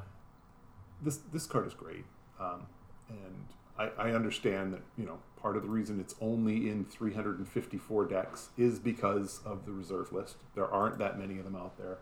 [1.02, 2.04] This this card is great,
[2.40, 2.66] um,
[3.10, 3.46] and
[3.78, 8.50] I, I understand that you know part of the reason it's only in 354 decks
[8.58, 10.38] is because of the reserve list.
[10.56, 12.00] There aren't that many of them out there.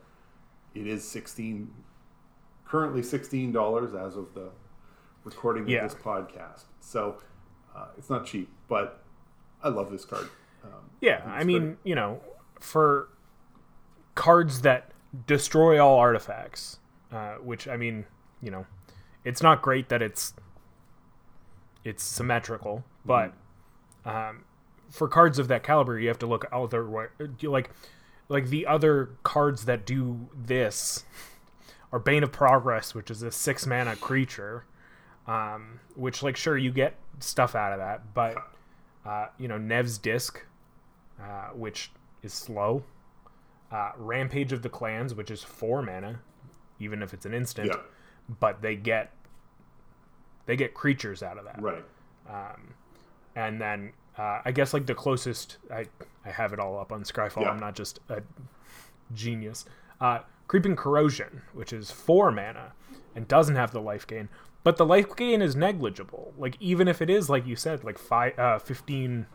[0.73, 1.73] It is 16,
[2.65, 4.49] currently 16 dollars as of the
[5.25, 5.83] recording of Yeah.
[5.83, 6.63] this podcast.
[6.79, 7.21] So
[7.75, 9.03] uh, it's not cheap, but
[9.61, 10.29] I love this card.
[10.63, 11.77] Um, Yeah, I mean, great.
[11.83, 12.21] you know,
[12.61, 13.09] for
[14.15, 14.91] cards that
[15.27, 16.79] destroy all artifacts,
[17.11, 18.05] uh, which I mean,
[18.41, 18.65] you know,
[19.23, 20.33] it's not great that it's
[21.83, 23.33] it's symmetrical, but
[24.05, 24.45] um,
[24.89, 26.83] for cards of that caliber, you have to look other.
[27.43, 27.69] Like,
[28.27, 31.05] like the other cards that do this
[31.91, 34.65] are Bane of Progress, which is a six mana creature,
[35.27, 38.35] um, which like sure you get stuff out of that, but
[39.05, 40.43] uh, you know Nev's Disk,
[41.21, 41.91] uh, which
[42.23, 42.83] is slow.
[43.71, 46.19] Uh, Rampage of the Clans, which is four mana,
[46.79, 47.81] even if it's an instant, Yeah.
[48.39, 49.11] but they get
[50.45, 51.61] they get creatures out of that.
[51.61, 51.83] Right.
[53.35, 55.85] And then uh, I guess like the closest I
[56.25, 57.41] I have it all up on Scryfall.
[57.41, 57.49] Yeah.
[57.49, 58.21] I'm not just a
[59.13, 59.65] genius.
[59.99, 62.73] Uh, Creeping Corrosion, which is four mana
[63.15, 64.29] and doesn't have the life gain,
[64.63, 66.33] but the life gain is negligible.
[66.37, 69.25] Like even if it is like you said, like five, uh, fifteen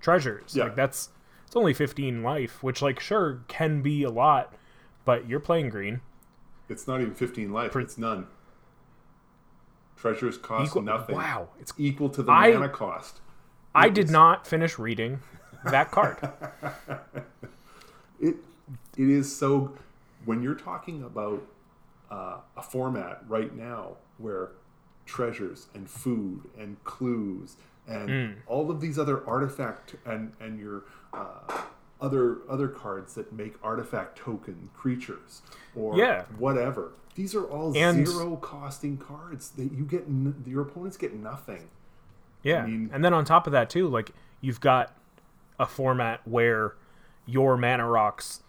[0.00, 0.64] treasures, Yeah.
[0.64, 1.10] like that's
[1.46, 4.54] it's only fifteen life, which like sure can be a lot,
[5.04, 6.00] but you're playing green.
[6.68, 7.76] It's not even 15 life.
[7.76, 8.26] It's none.
[9.96, 11.14] Treasures cost Equal- nothing.
[11.16, 13.20] Wow, it's Equal to the I- mana cost.
[13.74, 15.20] I did not finish reading
[15.64, 16.16] that card.
[18.20, 18.36] it
[18.96, 19.72] it is so
[20.24, 21.42] when you're talking about
[22.10, 24.50] uh, a format right now where
[25.06, 31.62] treasures and food and clues and all of these other artifact and and your uh,
[32.00, 35.42] other other cards that make artifact token creatures
[35.74, 36.24] or Yeah.
[36.38, 36.92] whatever.
[37.14, 40.02] These are all And- zero costing cards that you get.
[40.02, 41.68] N- your opponents get nothing.
[42.42, 42.66] Yeah.
[42.66, 44.10] mean- and then on top of that too, like
[44.42, 44.92] you've got
[45.58, 46.74] a format where
[47.26, 48.42] your mana rocks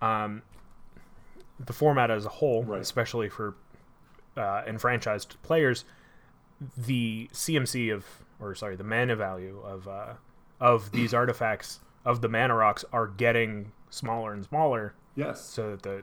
[0.00, 0.42] um
[1.58, 2.80] the format as a whole, Right.
[2.80, 3.54] especially for
[4.36, 5.84] uh, enfranchised players,
[6.76, 8.04] the CMC of
[8.40, 10.14] or sorry, the mana value of uh
[10.60, 15.44] of these artifacts of the mana rocks are getting smaller and smaller Yes.
[15.44, 16.02] so that the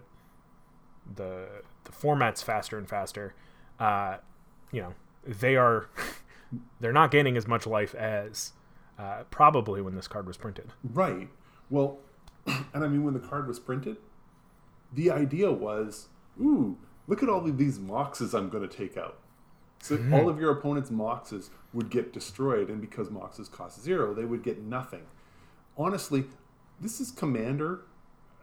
[1.16, 1.48] the
[1.86, 3.34] the format's faster and faster.
[3.80, 4.18] Uh,
[4.72, 4.94] you know,
[5.26, 5.90] they are
[6.80, 8.54] they're not gaining as much life as
[8.98, 10.72] uh, probably when this card was printed.
[10.84, 11.30] Right.
[11.70, 12.00] Well,
[12.46, 13.98] and I mean, when the card was printed,
[14.94, 16.08] the idea was,
[16.40, 19.18] ooh, look at all of these moxes I'm going to take out.
[19.82, 24.26] So all of your opponent's moxes would get destroyed, and because moxes cost zero, they
[24.26, 25.04] would get nothing.
[25.80, 26.26] Honestly,
[26.82, 27.86] this is Commander.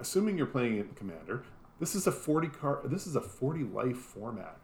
[0.01, 1.45] Assuming you're playing in Commander,
[1.79, 2.91] this is a 40 card.
[2.91, 4.57] This is a 40 life format.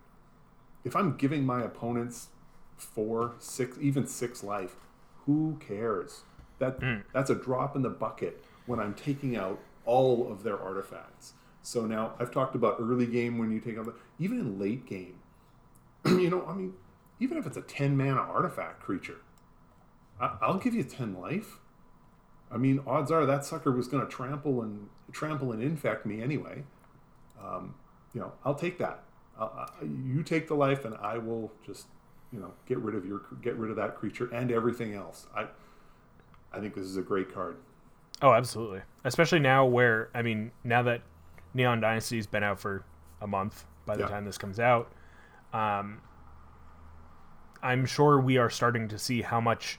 [0.83, 2.29] If I'm giving my opponents
[2.77, 4.77] four, six, even six life,
[5.27, 6.23] who cares?
[6.59, 7.01] That hmm.
[7.13, 11.35] that's a drop in the bucket when I'm taking out all of their artifacts.
[11.63, 14.87] So now I've talked about early game when you take out the even in late
[14.87, 15.19] game.
[16.07, 16.73] you know, I mean,
[17.21, 19.19] even if it's a 10 mana artifact creature,
[20.21, 21.59] I, I'll give you 10 life.
[22.53, 26.23] I mean, odds are that sucker was going to trample and trample and infect me
[26.23, 26.65] anyway.
[27.43, 27.75] Um,
[28.15, 29.03] you know, I'll take that.
[29.39, 31.87] I'll, I, you take the life, and I will just,
[32.33, 35.27] you know, get rid of your get rid of that creature and everything else.
[35.35, 35.47] I,
[36.53, 37.57] I think this is a great card.
[38.21, 38.83] Oh, absolutely.
[39.05, 41.03] Especially now where I mean, now that
[41.55, 42.85] Neon Dynasty's been out for
[43.21, 44.09] a month by the Yeah.
[44.09, 44.93] time this comes out,
[45.53, 46.01] um,
[47.63, 49.79] I'm sure we are starting to see how much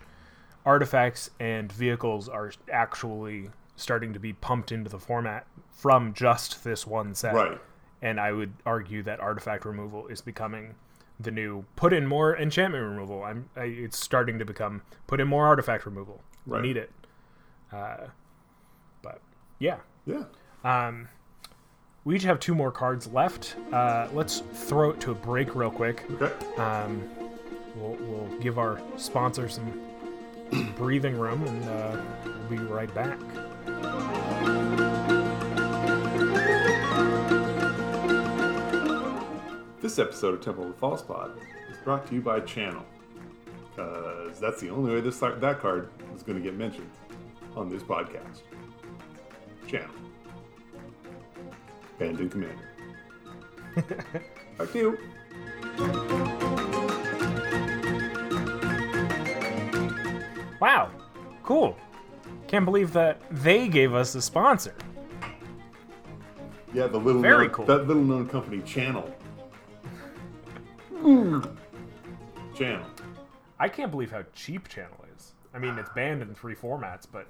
[0.65, 6.85] artifacts and vehicles are actually starting to be pumped into the format from just this
[6.87, 7.33] one set.
[7.33, 7.59] Right.
[8.01, 10.75] And I would argue that artifact removal is becoming
[11.19, 13.23] the new put in more enchantment removal.
[13.23, 16.21] I'm I, it's starting to become put in more artifact removal.
[16.45, 16.61] We Right.
[16.61, 16.91] need it.
[17.71, 18.07] Uh,
[19.01, 19.21] but
[19.59, 20.23] yeah, Yeah.
[20.63, 21.07] um,
[22.03, 23.55] we each have two more cards left.
[23.71, 26.03] Uh, let's throw it to a break real quick.
[26.21, 26.55] Okay.
[26.57, 27.09] Um,
[27.75, 29.81] we'll, we'll give our sponsor some
[30.75, 33.19] breathing room, and uh, we'll be right back.
[39.81, 41.31] This episode of Temple of the False Pod
[41.69, 42.85] is brought to you by Channel,
[43.69, 46.89] because that's the only way this that card is going to get mentioned
[47.55, 48.41] on this podcast.
[49.67, 49.89] Channel,
[51.99, 52.69] Banned and Commander.
[54.57, 54.97] Back to
[55.77, 56.29] you.
[60.63, 60.91] Wow,
[61.43, 61.75] cool.
[62.47, 64.73] Can't believe that they gave us a sponsor.
[66.73, 67.65] Yeah, the little Very known, cool.
[67.65, 69.13] that little known company, Channel.
[72.55, 72.85] Channel.
[73.59, 75.33] I can't believe how cheap Channel is.
[75.53, 77.27] I mean, it's banned in three formats, but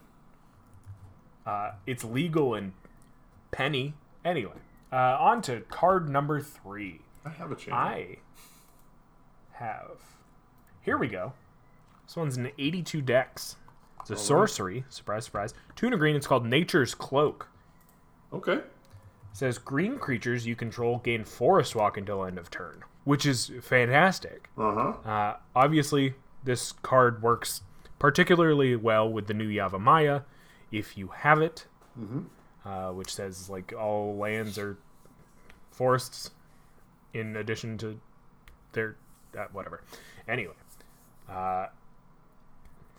[1.47, 2.71] uh, it's legal in
[3.49, 3.95] penny.
[4.23, 4.53] Anyway,
[4.91, 7.01] uh, on to card number three.
[7.25, 7.79] I have a channel.
[7.79, 8.17] I
[9.53, 9.97] have.
[10.83, 11.33] Here we go.
[12.13, 13.55] This one's an 82 decks.
[14.01, 14.85] It's a sorcery.
[14.87, 15.55] Surprise, surprise.
[15.75, 16.15] Tuna green.
[16.15, 17.47] It's called Nature's Cloak.
[18.31, 18.57] Okay.
[18.57, 18.63] It
[19.31, 24.47] says green creatures you control gain Forest Walk until end of turn, which is fantastic.
[24.55, 25.09] Uh huh.
[25.09, 27.61] Uh, obviously, this card works
[27.97, 30.21] particularly well with the new Yavimaya,
[30.71, 31.65] if you have it,
[32.63, 34.77] uh, which says like all lands are
[35.71, 36.29] forests,
[37.11, 37.99] in addition to
[38.73, 38.97] their
[39.35, 39.81] uh, whatever.
[40.27, 40.53] Anyway,
[41.27, 41.65] uh,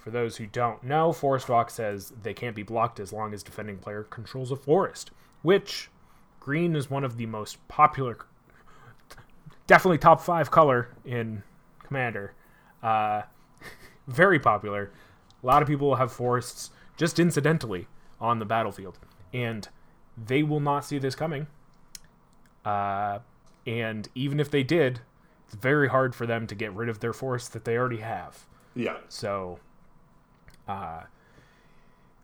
[0.05, 3.43] for those who don't know, Forest Walk says they can't be blocked as long as
[3.43, 5.89] defending player controls a forest, which
[6.41, 8.19] green is one of the most popular
[9.67, 11.43] definitely top five color in
[11.83, 12.35] Commander.
[12.83, 13.23] Uh,
[14.07, 14.93] very popular.
[15.43, 17.87] A lot of people have forests just incidentally
[18.21, 18.99] on the battlefield,
[19.33, 19.67] and
[20.23, 21.47] they will not see this coming.
[22.63, 23.21] Uh,
[23.67, 25.01] and even if they did,
[25.47, 28.45] it's very hard for them to get rid of their forest that they already have.
[28.75, 28.99] Yeah.
[29.09, 29.61] So,
[30.69, 31.03] uh,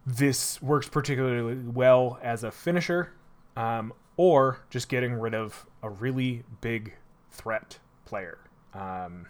[0.06, 3.12] this works particularly well as a finisher,
[3.56, 6.94] um, or just getting rid of a really big
[7.30, 8.38] threat player.
[8.74, 9.26] Um,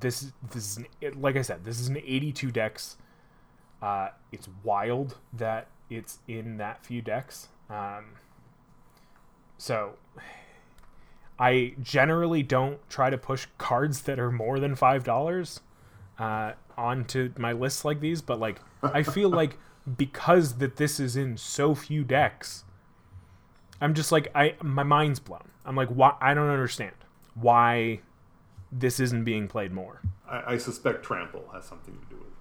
[0.00, 2.96] this this is an, like I said, this is an 82 decks
[3.82, 7.48] Uh, it's wild that it's in that few decks.
[7.70, 8.16] Um,
[9.56, 9.94] so
[11.38, 15.60] I generally don't try to push cards that are more than five dollars
[16.18, 19.58] uh, onto my lists like these, but like I feel like
[19.96, 22.64] because that this is in so few decks,
[23.80, 25.48] I'm just like I my mind's blown.
[25.66, 26.14] I'm like, why?
[26.20, 26.94] I don't understand
[27.34, 28.00] why
[28.72, 30.00] this isn't being played more.
[30.28, 32.32] I, I suspect trample has something to do with it.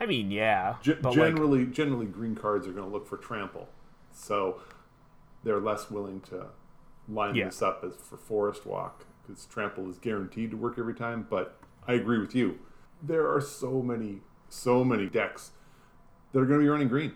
[0.00, 3.16] I mean, yeah, Ge- but like, generally, generally, green cards are going to look for
[3.16, 3.68] trample,
[4.12, 4.60] so
[5.44, 6.46] they're less willing to
[7.08, 7.46] line Yeah.
[7.46, 11.26] this up as for forest walk because trample is guaranteed to work every time.
[11.28, 12.58] But I agree with you.
[13.06, 15.50] There are so many, so many decks
[16.32, 17.12] that are going to be running green.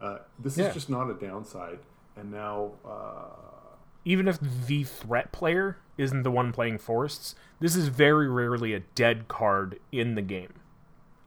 [0.00, 0.68] Uh, this Yeah.
[0.68, 1.78] is just not a downside.
[2.16, 7.88] And now, uh, even if the threat player isn't the one playing forests, this is
[7.88, 10.54] very rarely a dead card in the game.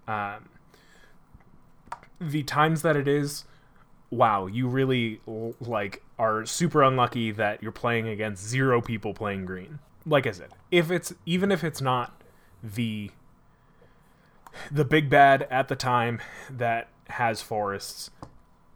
[0.08, 0.50] Um,
[2.20, 3.46] the times that it is,
[4.10, 5.22] wow, you really
[5.60, 9.80] like are super unlucky that you're playing against zero people playing green.
[10.06, 12.22] Like I said, if it's even if it's not
[12.64, 13.12] the
[14.72, 18.10] the big bad at the time that has forests,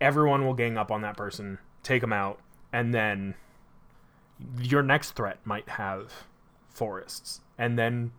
[0.02, 2.40] everyone will gang up on that person, take them out,
[2.74, 3.36] and then
[4.60, 6.12] your next threat might have
[6.70, 7.42] forests.
[7.58, 8.12] And then,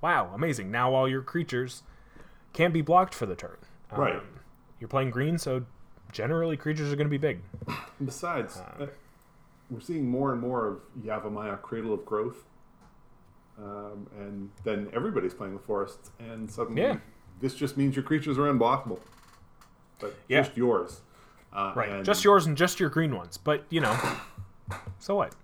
[0.00, 0.70] wow, amazing.
[0.70, 1.82] Now all your creatures
[2.52, 3.56] can't be blocked for the turn.
[3.92, 4.16] Right.
[4.16, 4.22] Um,
[4.78, 5.64] you're playing green, so
[6.12, 7.40] generally creatures are going to be big.
[8.04, 8.86] besides, Um, uh,
[9.70, 12.44] we're seeing more and more of Yavimaya Cradle of Growth.
[13.62, 16.98] Um, and then everybody's playing the forests, and suddenly Yeah.
[17.40, 19.00] this just means your creatures are unblockable.
[19.98, 20.40] But Yeah.
[20.42, 21.02] just yours.
[21.52, 22.02] Uh, Right.
[22.04, 23.36] Just yours and just your green ones.
[23.36, 23.98] But, you know,
[24.98, 25.34] so what?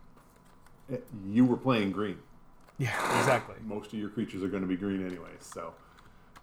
[1.26, 2.22] You were playing green.
[2.78, 3.56] Yeah, exactly.
[3.64, 5.32] Most of your creatures are going to be green anyway.
[5.40, 5.74] So,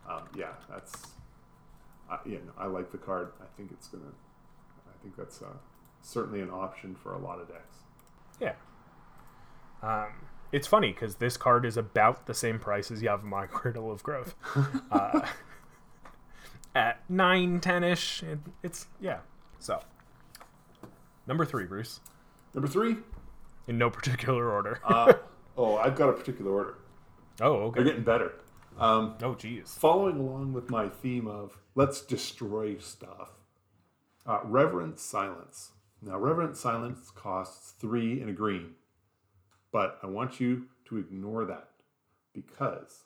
[0.07, 1.13] um, yeah, that's.
[2.09, 3.31] Uh, yeah, no, I like the card.
[3.41, 4.12] I think it's gonna.
[4.88, 5.53] I think that's uh,
[6.01, 7.77] certainly an option for a lot of decks.
[8.39, 8.53] Yeah.
[9.81, 10.12] Um,
[10.54, 14.36] it's funny because this card is about the same price as Yavimaya Cradle of Growth.
[14.92, 15.28] uh,
[16.76, 18.24] at 9, 10 ish.
[18.24, 19.20] It, it's, yeah.
[19.60, 19.82] So,
[21.28, 22.00] number three, Bruce,
[22.54, 22.98] Number three.
[23.68, 24.80] in no particular order.
[24.84, 25.13] Uh,
[25.58, 26.76] oh, I've got a particular order.
[27.42, 27.76] oh, okay.
[27.78, 28.34] They're getting better.
[28.80, 29.76] Um, Oh, geez.
[29.80, 33.30] following along with my theme of let's destroy stuff,
[34.26, 35.72] uh, Reverent Silence.
[36.02, 38.72] Now, Reverent Silence costs three and a green,
[39.73, 41.69] but I want you to ignore that
[42.33, 43.03] because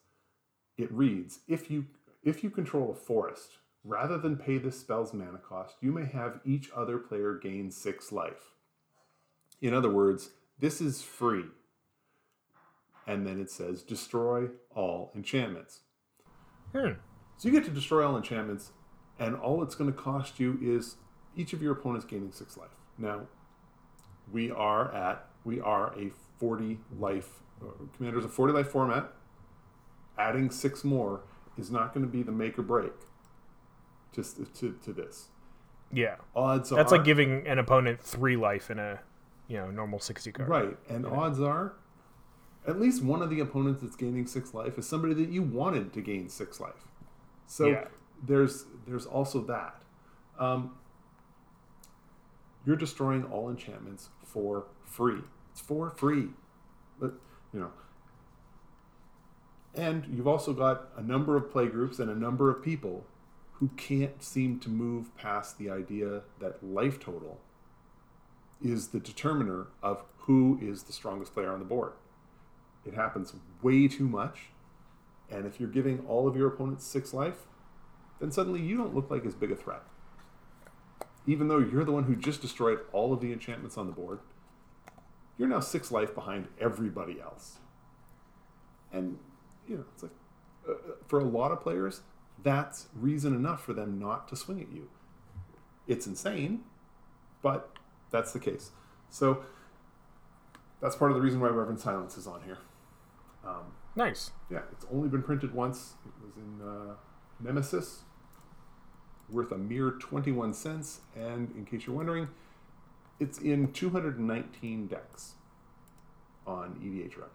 [0.78, 1.86] it reads if you
[2.24, 6.42] if you control a forest, rather than pay this spell's mana cost, you may have
[6.46, 8.52] each other player gain six life.
[9.62, 11.46] In other words, this is free.
[13.08, 15.80] And then it says destroy all enchantments.
[16.74, 16.94] Hmm.
[17.38, 18.72] So you get to destroy all enchantments,
[19.18, 20.98] and all it's going to cost you is
[21.36, 22.76] each of your opponents gaining six life.
[22.98, 23.28] Now,
[24.30, 29.12] we are at we are a forty life uh, commanders a forty life format.
[30.18, 31.22] Adding six more
[31.58, 32.92] is not going to be the make or break.
[34.14, 35.28] Just to, to this
[35.92, 36.16] Yeah.
[36.36, 39.00] odds That's are like giving an opponent three life in a,
[39.48, 40.50] you know, normal 60 card.
[40.50, 41.74] right, and odds are
[42.66, 45.94] at least one of the opponents that's gaining six life is somebody that you wanted
[45.94, 46.88] to gain six life.
[47.46, 47.88] So Yeah.
[48.24, 49.82] there's there's also that.
[50.40, 50.72] Um,
[52.66, 55.22] you're destroying all enchantments for free.
[55.58, 56.28] It's for free,
[57.00, 57.14] but
[57.52, 57.72] you know.
[59.74, 63.08] And you've also got a number of playgroups and a number of people
[63.54, 67.40] who can't seem to move past the idea that life total
[68.64, 71.94] is the determiner of who is the strongest player on the board.
[72.86, 74.50] It happens way too much.
[75.32, 77.48] And if you're giving all of your opponents six life,
[78.20, 79.82] then suddenly you don't look like as big a threat.
[81.26, 84.20] Even though you're the one who just destroyed all of the enchantments on the board,
[85.38, 87.58] you're now six life behind everybody else.
[88.92, 89.20] And,
[89.68, 90.12] you know, it's like,
[90.68, 90.76] uh, uh,
[91.08, 92.02] for a lot of players,
[92.44, 94.90] that's reason enough for them not to swing at you.
[95.88, 96.62] It's insane,
[97.42, 97.70] but
[98.12, 98.72] that's the case.
[99.10, 99.44] So
[100.82, 102.60] that's part of the reason why Reverent Silence is on here.
[103.46, 104.32] Um, Nice.
[104.50, 105.94] yeah, it's only been printed once.
[106.06, 106.96] It was in uh,
[107.40, 108.02] Nemesis,
[109.30, 111.02] worth a mere 21 cents.
[111.16, 112.28] And in case you're wondering,
[113.20, 115.34] it's in 219 decks
[116.46, 117.30] on EDHREC.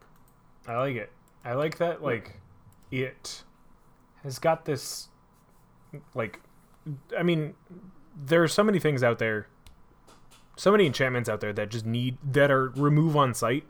[0.69, 1.11] I like it.
[1.45, 2.41] I like that, like,
[2.91, 3.43] it
[4.23, 5.09] has got this,
[6.15, 6.41] like,
[7.19, 7.55] I mean,
[8.17, 9.49] there are so many things out there,
[10.57, 13.65] so many enchantments out there that just need, that are remove on sight,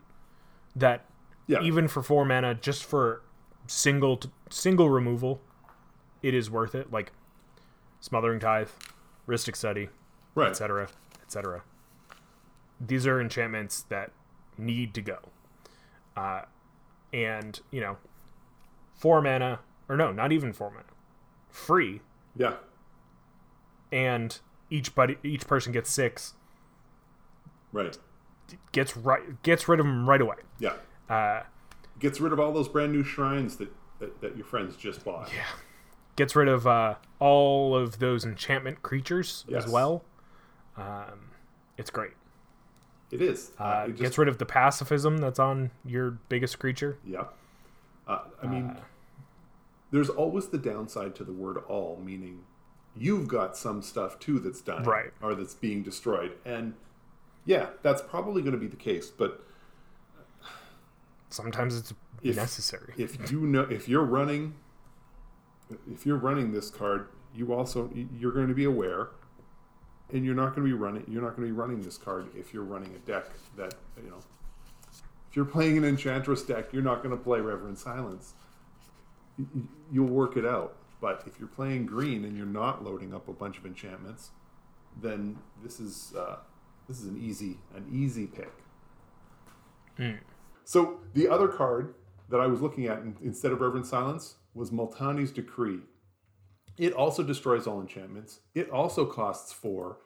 [0.77, 1.07] that
[1.47, 3.23] Yeah, even for four mana, just for
[3.67, 5.41] single, t- single removal,
[6.23, 6.93] it is worth it.
[6.93, 7.13] Like,
[8.01, 8.69] Smothering Tithe,
[9.27, 9.89] Rhystic Study,
[10.35, 10.51] Right.
[10.51, 10.89] etc.,
[11.23, 11.63] etc.
[12.85, 14.11] These are enchantments that
[14.59, 15.19] need to go.
[16.17, 16.43] Uh,
[17.13, 17.97] and, you know,
[18.95, 20.85] four mana, or no, not even four mana,
[21.49, 22.01] free,
[22.35, 22.55] Yeah.
[23.91, 24.39] and
[24.71, 26.35] each buddy, each person gets six,
[27.73, 27.97] Right.
[28.73, 30.37] gets right, gets rid of them right away.
[30.59, 30.75] Yeah.
[31.09, 31.43] Uh,
[31.99, 33.71] Gets rid of all those brand new shrines that,
[34.01, 35.31] that, that your friends just bought.
[35.33, 35.45] Yeah.
[36.17, 39.65] Gets rid of uh, all of those enchantment creatures Yes.
[39.67, 40.03] as well.
[40.77, 41.31] Um,
[41.79, 42.13] it's great.
[43.13, 43.53] It is.
[43.59, 46.99] Uh, it just- gets rid of the pacifism that's on your biggest creature.
[47.05, 47.27] Yeah.
[48.09, 48.77] Uh, I mean,
[49.93, 52.45] there's always the downside to the word all, meaning
[52.97, 55.13] you've got some stuff too that's dying Right.
[55.23, 56.33] or that's being destroyed.
[56.45, 56.75] And
[57.45, 59.09] yeah, that's probably going to be the case.
[59.11, 59.45] But
[61.29, 62.93] Sometimes it's If- necessary.
[62.99, 64.55] if you know, if you're running,
[65.91, 69.09] if you're running this card, you also, you're going to be aware
[70.13, 72.29] and you're not going to be running, you're not going to be running this card
[72.37, 73.25] if you're running a deck
[73.57, 74.19] that, you know,
[75.31, 78.35] if you're playing an Enchantress deck, you're not going to play Reverent Silence.
[79.91, 80.77] You'll work it out.
[81.01, 84.31] But if you're playing green and you're not loading up a bunch of enchantments,
[85.01, 86.37] then this is uh,
[86.87, 88.53] this is an easy an easy pick.
[90.65, 91.95] So the other card
[92.29, 95.81] that I was looking at instead of Reverent Silence was Multani's Decree.
[96.79, 98.41] It also destroys all enchantments.
[98.55, 99.99] It also costs four.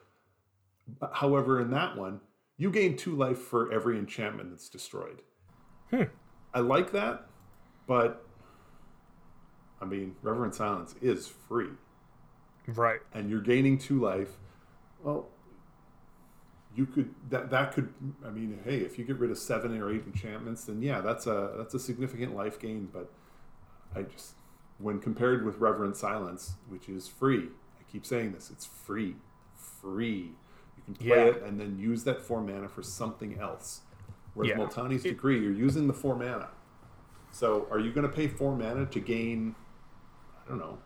[1.12, 2.20] However, in that one,
[2.58, 5.22] you gain two life for every enchantment that's destroyed.
[5.90, 6.02] Hmm.
[6.54, 7.26] I like that,
[7.86, 8.24] but
[9.80, 11.68] I mean, Reverent Silence is free,
[12.66, 13.00] Right.
[13.12, 14.30] and you're gaining two life.
[15.02, 15.28] Well,
[16.74, 17.92] you could that that could
[18.24, 21.26] I mean, hey, if you get rid of seven or eight enchantments, then yeah, that's
[21.26, 22.88] a that's a significant life gain.
[22.92, 23.10] But
[23.94, 24.34] I just
[24.78, 27.48] when compared with Reverent Silence, which is free,
[27.80, 29.16] I keep saying this, it's free,
[29.56, 30.32] free.
[30.76, 31.24] You can play Yeah.
[31.30, 33.80] it and then use that four mana for something else.
[34.34, 34.58] Whereas Yeah.
[34.58, 36.50] Multani's Decree, you're using the four mana.
[37.32, 39.54] So are you going to pay four mana to gain,
[40.44, 40.78] I don't know,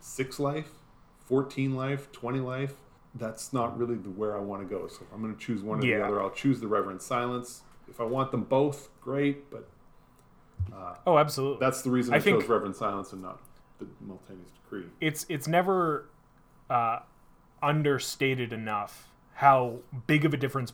[0.00, 0.70] six life,
[1.18, 2.74] fourteen life, twenty life?
[3.14, 4.86] That's not really the where I want to go.
[4.88, 7.62] So if I'm going to choose one or the other, I'll choose the Reverent Silence.
[7.88, 9.50] If I want them both, great.
[9.50, 9.68] But
[11.06, 11.58] Oh, absolutely.
[11.60, 13.40] that's the reason I, I chose Reverent Silence and not
[13.78, 14.84] the Multani's Decree.
[15.00, 16.06] it's it's never
[16.70, 17.00] uh,
[17.62, 20.72] understated enough how big of a difference,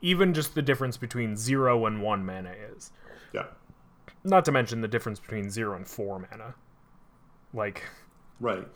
[0.00, 2.90] even just the difference between zero and one mana is.
[3.32, 3.44] Yeah,
[4.24, 6.54] Not to mention the difference between zero and four mana.
[7.54, 7.82] Like,
[8.40, 8.66] right.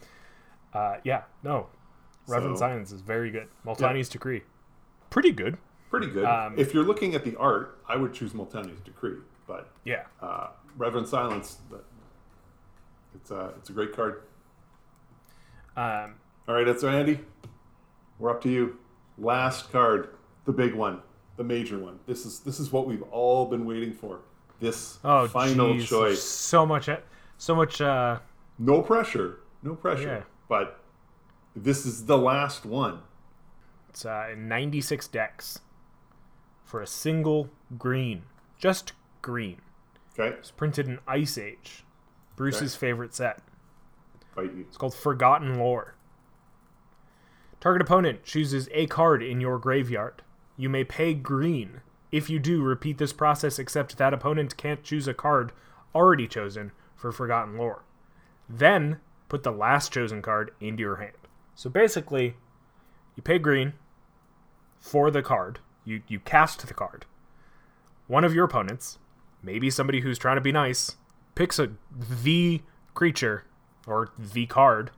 [0.75, 1.69] uh, yeah, no,
[2.27, 3.49] Reverent So- Silence is very good.
[3.65, 4.43] Multani's Decree,
[5.11, 5.57] pretty good.
[5.91, 6.25] Pretty good.
[6.25, 9.17] Um, if you're looking at the art, I would choose Multani's Decree.
[9.47, 11.85] But Yeah, uh, Reverent Silence, but
[13.15, 14.23] it's a it's a great card.
[15.77, 16.15] um,
[16.49, 17.21] All right, that's Andy.
[18.19, 18.79] We're up to you.
[19.19, 20.11] Last card,
[20.45, 21.01] the big one,
[21.37, 21.99] the major one.
[22.07, 24.21] This is this is what we've all been waiting for.
[24.59, 26.23] This oh, final geez, choice.
[26.23, 26.89] So much,
[27.39, 27.81] so much.
[27.81, 28.19] Uh,
[28.59, 30.03] No pressure, no pressure.
[30.03, 30.23] Yeah.
[30.49, 30.81] But
[31.55, 33.01] this is the last one.
[33.91, 35.61] It's uh, 96 decks
[36.65, 38.23] for a single green,
[38.59, 38.93] just
[39.27, 39.61] green.
[40.17, 41.85] Okay, It's printed in Ice Age,
[42.37, 43.43] Bruce's favorite set.
[44.69, 45.97] It's called Forgotten Lore.
[47.61, 50.23] Target opponent chooses a card in your graveyard.
[50.57, 51.81] You may pay green.
[52.13, 55.51] If you do, repeat this process except that opponent can't choose a card
[55.93, 57.83] already chosen for Forgotten Lore.
[58.49, 61.17] Then put the last chosen card into your hand.
[61.57, 62.37] So basically,
[63.17, 63.73] you pay green
[64.79, 65.59] for the card.
[65.85, 67.07] You you cast the card.
[68.07, 68.99] One of your opponents,
[69.47, 70.97] maybe somebody who's trying to be nice,
[71.35, 71.71] picks a
[72.23, 72.61] the
[72.93, 73.45] creature
[73.87, 74.91] or the card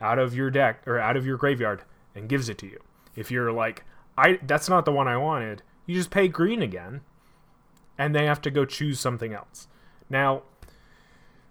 [0.00, 1.82] out of your deck or out of your graveyard
[2.14, 2.80] and gives it to you.
[3.16, 3.84] If you're like,
[4.16, 7.00] I that's not the one I wanted, you just pay green again,
[7.98, 9.68] and they have to go choose something else.
[10.08, 10.42] Now,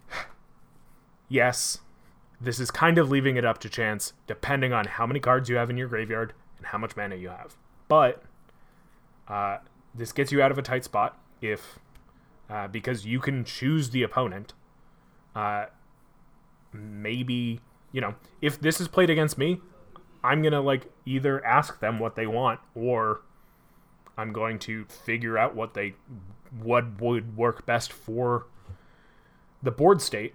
[1.29, 1.79] yes,
[2.39, 5.57] this is kind of leaving it up to chance, depending on how many cards you
[5.57, 7.55] have in your graveyard and how much mana you have.
[7.87, 8.23] But
[9.27, 9.57] uh,
[9.93, 11.79] this gets you out of a tight spot if
[12.51, 14.53] uh, because you can choose the opponent.
[15.35, 15.65] Uh,
[16.73, 19.61] maybe you know if this is played against me,
[20.23, 23.21] I'm gonna like either ask them what they want or
[24.17, 25.95] I'm going to figure out what they
[26.61, 28.47] what would work best for
[29.63, 30.33] the board state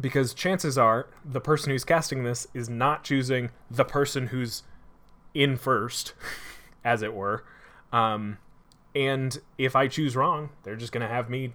[0.00, 4.62] because chances are the person who's casting this is not choosing the person who's
[5.34, 6.14] in first
[6.84, 7.44] as it were
[7.92, 8.38] um,
[8.94, 11.52] and if i choose wrong they're just going to have me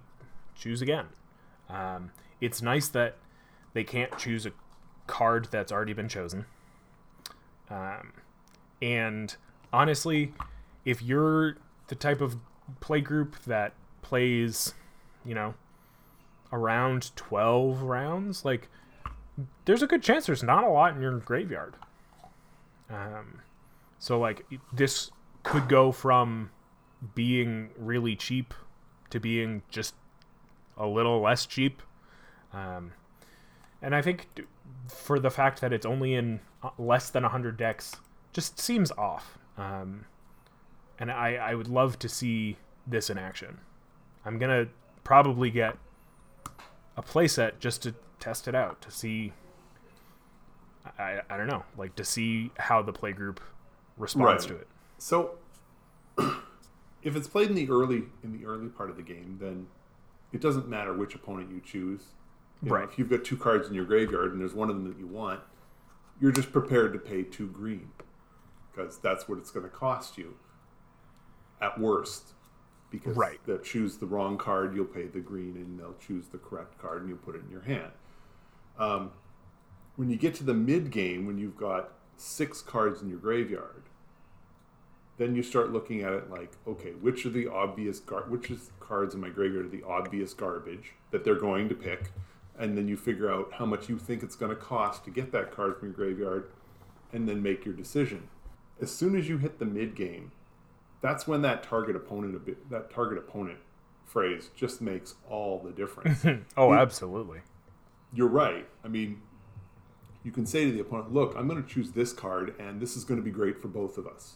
[0.54, 1.06] choose again
[1.68, 3.16] um, it's nice that
[3.72, 4.52] they can't choose a
[5.06, 6.46] card that's already been chosen.
[7.70, 8.12] Um,
[8.80, 9.34] and
[9.72, 10.32] honestly,
[10.84, 11.56] if you're
[11.88, 12.36] the type of
[12.80, 14.74] play group that plays,
[15.24, 15.54] you know,
[16.52, 18.68] around 12 rounds, like
[19.64, 21.74] there's a good chance there's not a lot in your graveyard.
[22.88, 23.40] Um,
[23.98, 25.10] so like this
[25.42, 26.50] could go from
[27.14, 28.54] being really cheap
[29.10, 29.94] to being just
[30.76, 31.82] a little less cheap.
[32.52, 32.92] Um,
[33.82, 34.26] and I think
[34.88, 37.96] for the fact that it's only in uh, less than 100 decks,
[38.32, 39.38] just seems off.
[39.56, 40.06] Um,
[40.98, 43.58] and I, I would love to see this in action.
[44.24, 44.70] I'm going to
[45.04, 45.76] probably get
[46.96, 49.32] a playset just to test it out, to see.
[50.98, 53.38] I, I don't know, like to see how the playgroup
[53.98, 54.56] responds Right.
[54.56, 54.68] to it.
[54.98, 55.32] So,
[57.06, 59.68] if it's played in the early in the early part of the game, then
[60.32, 62.02] it doesn't matter which opponent you choose.
[62.62, 62.84] You know, Right.
[62.88, 65.06] if you've got two cards in your graveyard and there's one of them that you
[65.06, 65.40] want,
[66.20, 67.90] you're just prepared to pay two green
[68.72, 70.36] because that's what it's going to cost you.
[71.60, 72.34] At worst,
[72.90, 73.40] because Right.
[73.46, 77.00] they'll choose the wrong card, you'll pay the green, and they'll choose the correct card,
[77.02, 77.92] and you'll put it in your hand.
[78.78, 79.12] Um,
[79.94, 83.84] when you get to the mid game, when you've got six cards in your graveyard,
[85.18, 88.70] then you start looking at it like, okay, which are the obvious gar- which is
[88.80, 92.10] cards in my graveyard are the obvious garbage that they're going to pick,
[92.58, 95.32] and then you figure out how much you think it's going to cost to get
[95.32, 96.50] that card from your graveyard,
[97.12, 98.28] and then make your decision.
[98.80, 100.32] As soon as you hit the mid game,
[101.00, 103.58] that's when that target opponent bit, that target opponent
[104.04, 106.24] phrase just makes all the difference.
[106.56, 107.40] Oh, You- absolutely.
[108.12, 108.66] you're right.
[108.84, 109.20] I mean,
[110.24, 112.96] you can say to the opponent, "Look, I'm going to choose this card, and this
[112.96, 114.34] is going to be great for both of us."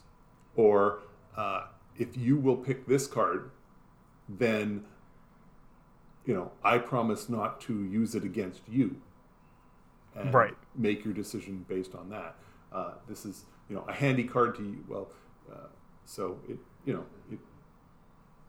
[0.60, 0.98] Or,
[1.36, 1.60] uh,
[1.96, 3.50] if you will pick this card,
[4.28, 4.84] then,
[6.26, 8.96] you know, I promise not to use it against you.
[10.14, 10.56] And Right.
[10.74, 12.34] Make your decision based on that.
[12.72, 14.84] Uh, this is, you know, a handy card to you.
[14.88, 15.08] Well,
[15.50, 15.68] uh,
[16.04, 17.38] so it, you know, it.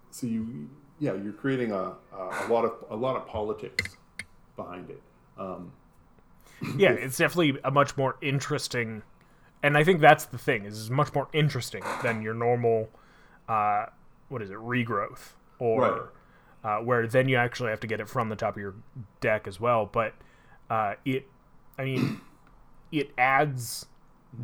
[0.09, 3.97] So you, yeah, you're creating a, a, a lot of a lot of politics
[4.55, 5.01] behind it.
[5.37, 5.71] Um,
[6.77, 9.01] yeah, it's definitely a much more interesting,
[9.63, 12.89] and I think that's the thing is much more interesting than your normal,
[13.47, 13.85] uh,
[14.29, 16.11] what is it, regrowth, or
[16.63, 18.75] uh, where then you actually have to get it from the top of your
[19.19, 19.85] deck as well.
[19.85, 20.13] But
[20.69, 21.27] uh, it,
[21.77, 22.21] I mean,
[22.91, 23.85] it adds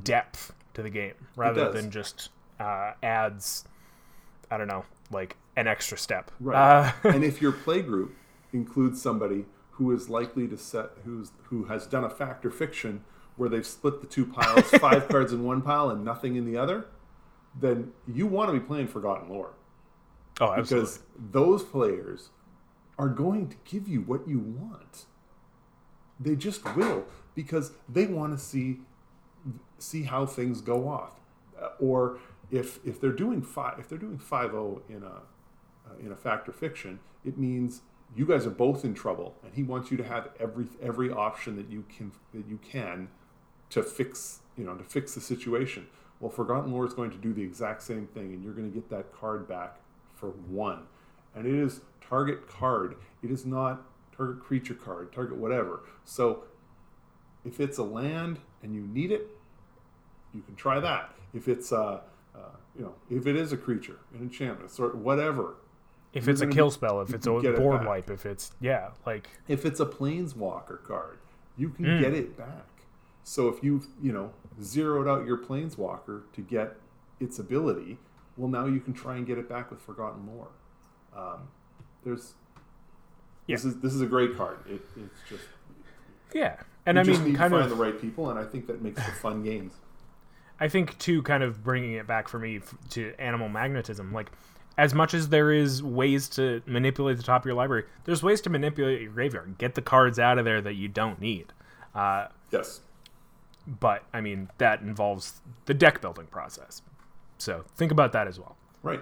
[0.03, 3.65] depth to the game rather than just uh, adds,
[4.51, 6.31] I don't know, like an extra step.
[6.39, 6.57] Right.
[6.57, 8.15] Uh, and if your play group
[8.53, 13.03] includes somebody who is likely to set who's who has done a fact or fiction
[13.37, 16.57] where they've split the two piles, five cards in one pile and nothing in the
[16.57, 16.87] other,
[17.59, 19.53] then you want to be playing Forgotten Lore
[20.41, 20.79] oh, absolutely.
[20.79, 20.99] because
[21.31, 22.29] those players
[22.99, 25.05] are going to give you what you want.
[26.19, 28.79] They just will because they want to see
[29.77, 31.19] see how things go off,
[31.61, 32.17] Uh, or
[32.49, 35.21] if if they're doing five if they're doing five zero in a
[35.87, 37.81] uh, in a fact or fiction, it means
[38.15, 41.55] you guys are both in trouble, and he wants you to have every every option
[41.55, 43.09] that you can that you can
[43.71, 45.87] to fix you know to fix the situation.
[46.19, 48.73] Well, Forgotten Lore is going to do the exact same thing, and you're going to
[48.73, 49.77] get that card back
[50.15, 50.83] for one,
[51.35, 52.95] and it is target card.
[53.21, 53.83] It is not
[54.15, 55.81] target creature card, target whatever.
[56.05, 56.45] So,
[57.45, 59.27] if it's a land and you need it,
[60.33, 61.13] you can try that.
[61.35, 61.99] If it's uh,
[62.35, 62.39] uh,
[62.75, 65.57] you know, if it is a creature, an enchantment, sort whatever,
[66.13, 68.89] if it's a kill spell, if it's a get it board wipe, if it's yeah,
[69.05, 71.19] like if it's a planeswalker card,
[71.57, 72.01] you can Mm.
[72.01, 72.65] get it back.
[73.27, 74.31] So if you've you know
[74.63, 76.77] zeroed out your planeswalker to get
[77.19, 77.97] its ability,
[78.37, 80.47] well now you can try and get it back with Forgotten Lore.
[81.13, 81.49] Um,
[82.05, 82.35] there's
[83.45, 84.59] this is this is a great card.
[84.65, 85.43] It, it's just
[86.33, 86.55] yeah,
[86.85, 88.81] and I mean, need kind to of find the right people, and I think that
[88.81, 89.73] makes for fun games.
[90.57, 94.13] I think too, kind of bringing it back for me f- to animal magnetism.
[94.13, 94.31] Like,
[94.77, 98.39] as much as there is ways to manipulate the top of your library, there's ways
[98.41, 99.57] to manipulate your graveyard.
[99.57, 101.51] Get the cards out of there that you don't need.
[101.93, 102.79] Uh, Yes.
[103.67, 106.81] But I mean, that involves the deck building process.
[107.37, 108.55] So think about that as well.
[108.81, 109.01] Right.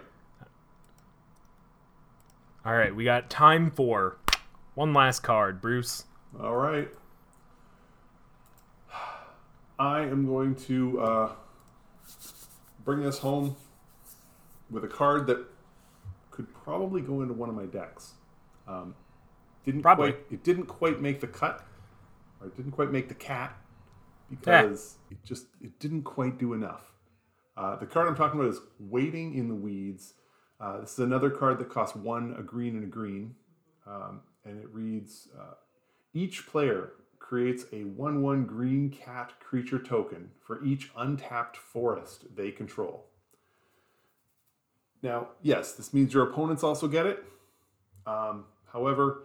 [2.66, 4.18] All right, we got time for
[4.74, 6.06] one last card, Bruce.
[6.42, 6.90] All right.
[9.78, 11.32] I am going to uh,
[12.84, 13.56] bring us home
[14.72, 15.46] with a card that
[16.32, 18.14] could probably go into one of my decks.
[18.68, 18.96] Um,
[19.64, 20.14] didn't Probably.
[20.14, 20.26] quite.
[20.32, 21.66] It didn't quite make the cut,
[22.42, 23.56] or it didn't quite make the cat
[24.30, 26.92] because it just it didn't quite do enough.
[27.58, 30.14] Uh, the card I'm talking about is Waiting in the Weeds.
[30.60, 33.36] Uh, this is another card that costs one, a green and a green,
[33.88, 35.54] um, and it reads: uh,
[36.14, 42.52] Each player creates a 1 1 green cat creature token for each untapped forest they
[42.52, 43.08] control.
[45.02, 47.24] Now, yes, this means your opponents also get it.
[48.06, 49.24] Um, however,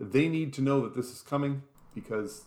[0.00, 1.62] they need to know that this is coming
[1.94, 2.44] because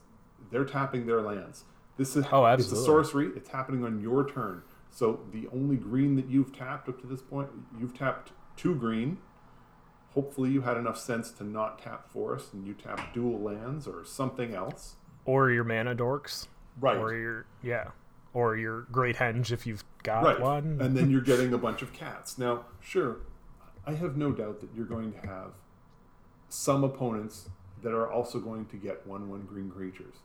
[0.51, 1.63] they're tapping their lands.
[1.97, 3.29] This is Oh, it's a sorcery.
[3.35, 4.63] It's happening on your turn.
[4.89, 9.17] So the only green that you've tapped up to this point, you've tapped two green.
[10.13, 14.03] Hopefully, you had enough sense to not tap forest and you tap dual lands or
[14.03, 14.95] something else.
[15.23, 16.47] Or your mana dorks.
[16.79, 16.97] Right.
[16.97, 17.91] Or your yeah.
[18.33, 20.39] Or your great henge if you've got right.
[20.39, 20.79] one.
[20.81, 22.37] And then you're getting a bunch of cats.
[22.37, 23.17] Now, sure,
[23.85, 25.51] I have no doubt that you're going to have
[26.49, 27.49] some opponents
[27.81, 30.15] that are also going to get one one green creatures.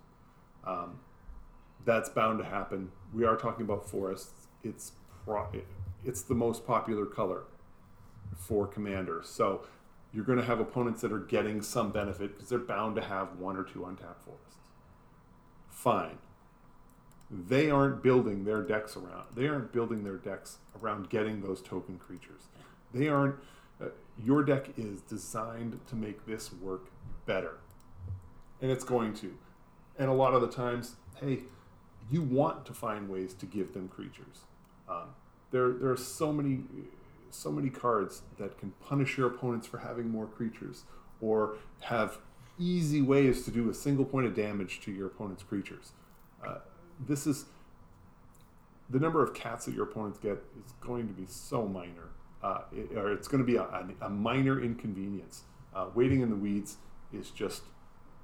[0.64, 0.98] Um,
[1.84, 2.90] that's bound to happen.
[3.12, 4.48] We are talking about forests.
[4.64, 4.92] It's
[5.24, 5.48] pro-
[6.04, 7.44] it's the most popular color
[8.36, 9.22] for commander.
[9.24, 9.62] So
[10.12, 13.38] you're going to have opponents that are getting some benefit because they're bound to have
[13.38, 14.56] one or two untapped forests.
[15.70, 16.18] Fine.
[17.30, 19.26] They aren't building their decks around.
[19.34, 22.42] They aren't building their decks around getting those token creatures.
[22.94, 23.36] They aren't.
[23.80, 23.86] Uh,
[24.24, 26.86] your deck is designed to make this work
[27.26, 27.58] better,
[28.62, 29.36] and it's going to.
[29.98, 31.40] And a lot of the times, hey,
[32.10, 34.44] you want to find ways to give them creatures.
[34.88, 35.14] Um,
[35.50, 36.60] there, there are so many,
[37.30, 40.84] so many cards that can punish your opponents for having more creatures,
[41.20, 42.18] or have
[42.58, 45.92] easy ways to do a single point of damage to your opponent's creatures.
[46.46, 46.58] Uh,
[47.06, 47.46] this is
[48.88, 50.32] the number of cats that your opponents get
[50.64, 52.10] is going to be so minor,
[52.42, 55.42] uh, it, or it's going to be a, a, minor inconvenience.
[55.74, 56.76] Uh, waiting in the weeds
[57.12, 57.62] is just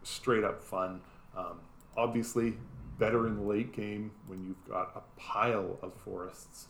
[0.03, 1.01] straight up fun.
[1.37, 1.61] Um,
[1.97, 2.55] obviously,
[3.03, 6.69] better in the late game when you've got a pile of forests,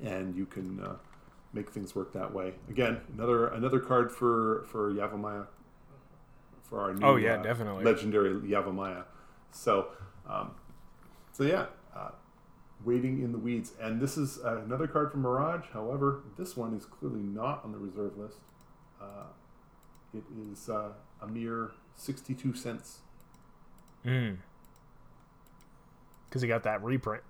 [0.00, 0.94] and you can uh,
[1.52, 2.54] make things work that way.
[2.68, 5.46] Again, another another card for for Yavimaya
[6.62, 7.82] for our new Oh, yeah, uh, definitely.
[7.84, 9.02] legendary Yavimaya.
[9.50, 9.88] So,
[10.28, 10.52] um,
[11.32, 12.12] so yeah, uh,
[12.84, 15.66] waiting in the weeds, and this is uh, another card from Mirage.
[15.72, 18.38] However, this one is clearly not on the reserve list.
[19.02, 19.28] Uh,
[20.14, 22.98] it is uh, a mere sixty-two cents.
[24.04, 24.36] Mm.
[26.36, 27.22] Because he got that reprint.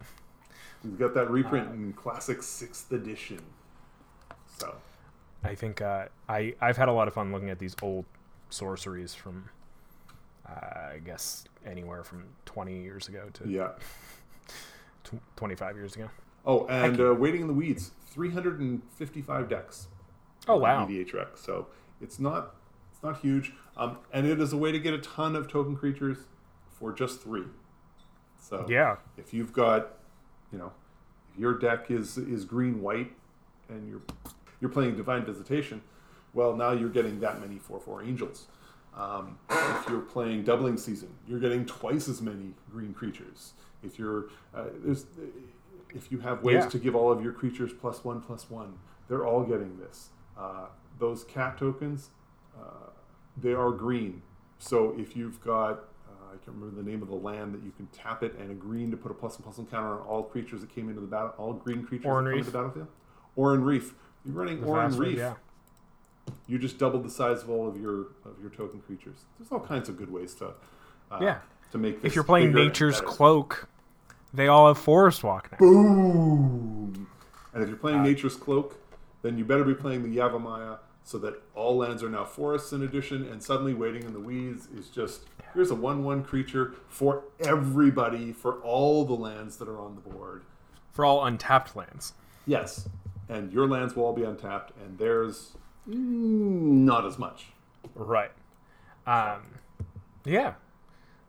[0.83, 3.41] He's got that reprint in classic sixth edition.
[4.59, 4.75] So
[5.45, 8.05] I think uh, I I've had a lot of fun looking at these old
[8.51, 9.49] sorceries from
[10.45, 13.69] uh, I guess anywhere from 20 years ago to yeah.
[15.05, 16.11] tw 25 years ago.
[16.45, 19.87] Oh, and uh, waiting in the weeds, three hundred and fifty-five decks.
[20.49, 20.85] Oh wow.
[20.85, 21.39] EDHREC.
[21.39, 21.69] So
[22.01, 22.57] it's not
[22.93, 25.77] it's not huge, um, and it is a way to get a ton of token
[25.77, 26.19] creatures
[26.69, 27.45] for just three.
[28.47, 28.97] So Yeah.
[29.17, 29.99] if you've got,
[30.53, 30.73] you know,
[31.33, 33.13] if your deck is is green white,
[33.69, 34.03] and you're
[34.61, 35.83] you're playing Divine Visitation,
[36.33, 38.47] well now you're getting that many four four angels.
[38.95, 43.55] Um, if you're playing Doubling Season, you're getting twice as many green creatures.
[43.83, 45.07] If you're uh, there's
[45.93, 46.69] if you have ways Yeah.
[46.69, 48.79] to give all of your creatures plus one plus one,
[49.09, 50.11] they're all getting this.
[50.39, 50.67] Uh,
[51.01, 52.11] those cat tokens,
[52.57, 52.91] uh,
[53.37, 54.23] they are green.
[54.59, 55.85] So if you've got,
[56.41, 58.55] I can't remember the name of the land that you can tap it and a
[58.55, 61.01] green to put a plus and plus one counter on all creatures that came into
[61.01, 62.89] the battle, all green creatures Oran that come into the battlefield.
[63.37, 63.95] Oran-Rief.
[64.24, 65.18] You're running The one, Reef.
[65.18, 65.34] Yeah.
[66.49, 69.16] You just doubled the size of all of your of your token creatures.
[69.39, 70.49] There's all kinds of good ways to
[71.11, 71.39] uh, Yeah.
[71.72, 73.01] to make this If you're playing Nature's.
[73.01, 73.68] Cloak,
[74.34, 75.59] they all have Forest Walk now.
[75.59, 77.07] Boom!
[77.55, 78.76] And if you're playing Uh, Nature's Cloak,
[79.22, 82.83] then you better be playing the Yavimaya so that all lands are now forests in
[82.83, 85.21] addition, and suddenly Waiting in the Weeds is just
[85.55, 90.01] here's a 1 1 creature for everybody, for all the lands that are on the
[90.01, 90.43] board.
[90.91, 92.15] For all untapped lands.
[92.45, 92.89] Yes.
[93.29, 95.53] And your lands will all be untapped, and theirs,
[95.89, 97.47] mm, not as much.
[97.95, 98.33] Right.
[99.07, 99.43] Um,
[100.25, 100.55] yeah.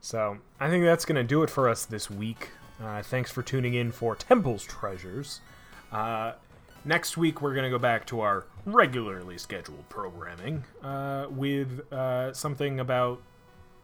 [0.01, 2.49] So I think that's going to do it for us this week.
[2.84, 5.39] Uh, thanks for tuning in for Temple's Treasures.
[5.91, 6.34] Uh,
[6.86, 12.34] next week, we're going to go back to our regularly scheduled programming uh, with uh,
[12.34, 13.21] something about,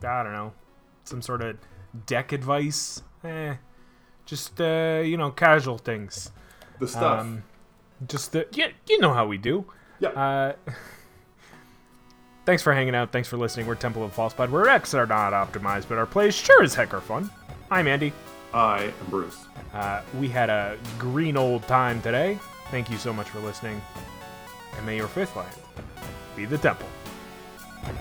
[0.06, 0.54] I don't know,
[1.04, 1.58] some sort of
[2.06, 3.02] deck advice.
[3.24, 3.56] Eh,
[4.26, 6.32] just, uh, you know, casual things.
[6.80, 7.22] The stuff.
[7.22, 7.44] Um,
[8.08, 9.66] just, the, yeah, you know how we do.
[10.00, 10.10] yeah.
[10.10, 10.54] Uh,
[12.46, 13.12] thanks for hanging out.
[13.12, 13.66] Thanks for listening.
[13.68, 16.94] We're Temple of Falsepod, where X are not optimized, but our plays sure as heck
[16.94, 17.30] are fun.
[17.72, 18.12] I'm Andy.
[18.54, 19.46] I am Bruce.
[19.74, 22.38] Uh, we had a green old time today.
[22.74, 23.80] Thank you so much for listening.
[24.76, 25.56] And may your fifth land
[26.36, 26.88] be the temple.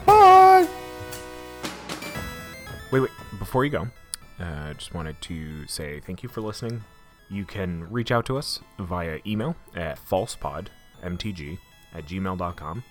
[0.07, 0.67] Bye!
[2.91, 3.11] Wait, wait.
[3.39, 3.89] Before you go,
[4.39, 6.83] I uh, just wanted to say thank you for listening.
[7.29, 11.59] You can reach out to us via email at falsepodmtg
[11.95, 12.85] at gmail.com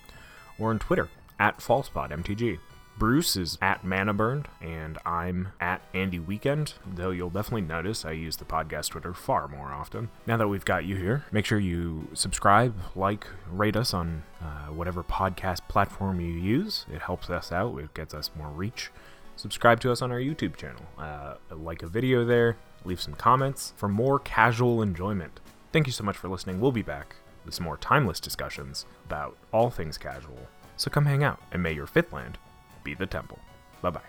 [0.60, 1.08] or on Twitter
[1.40, 2.60] at falsepodmtg.
[3.02, 8.12] Bruce is at Mana Burned, and I'm at Andy Weekend, though you'll definitely notice I
[8.12, 10.08] use the podcast Twitter far more often.
[10.24, 14.66] Now that we've got you here, make sure you subscribe, like, rate us on uh,
[14.66, 16.86] whatever podcast platform you use.
[16.94, 18.92] It helps us out, it gets us more reach.
[19.34, 23.74] Subscribe to us on our YouTube channel, uh, like a video there, leave some comments
[23.76, 25.40] for more casual enjoyment.
[25.72, 26.60] Thank you so much for listening.
[26.60, 30.46] We'll be back with some more timeless discussions about all things casual.
[30.76, 32.38] So come hang out, and may your fifth land
[32.84, 33.38] be the temple.
[33.80, 34.00] Bye bye.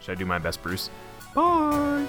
[0.00, 0.90] Should I do my best, Bruce?
[1.34, 2.06] Bye!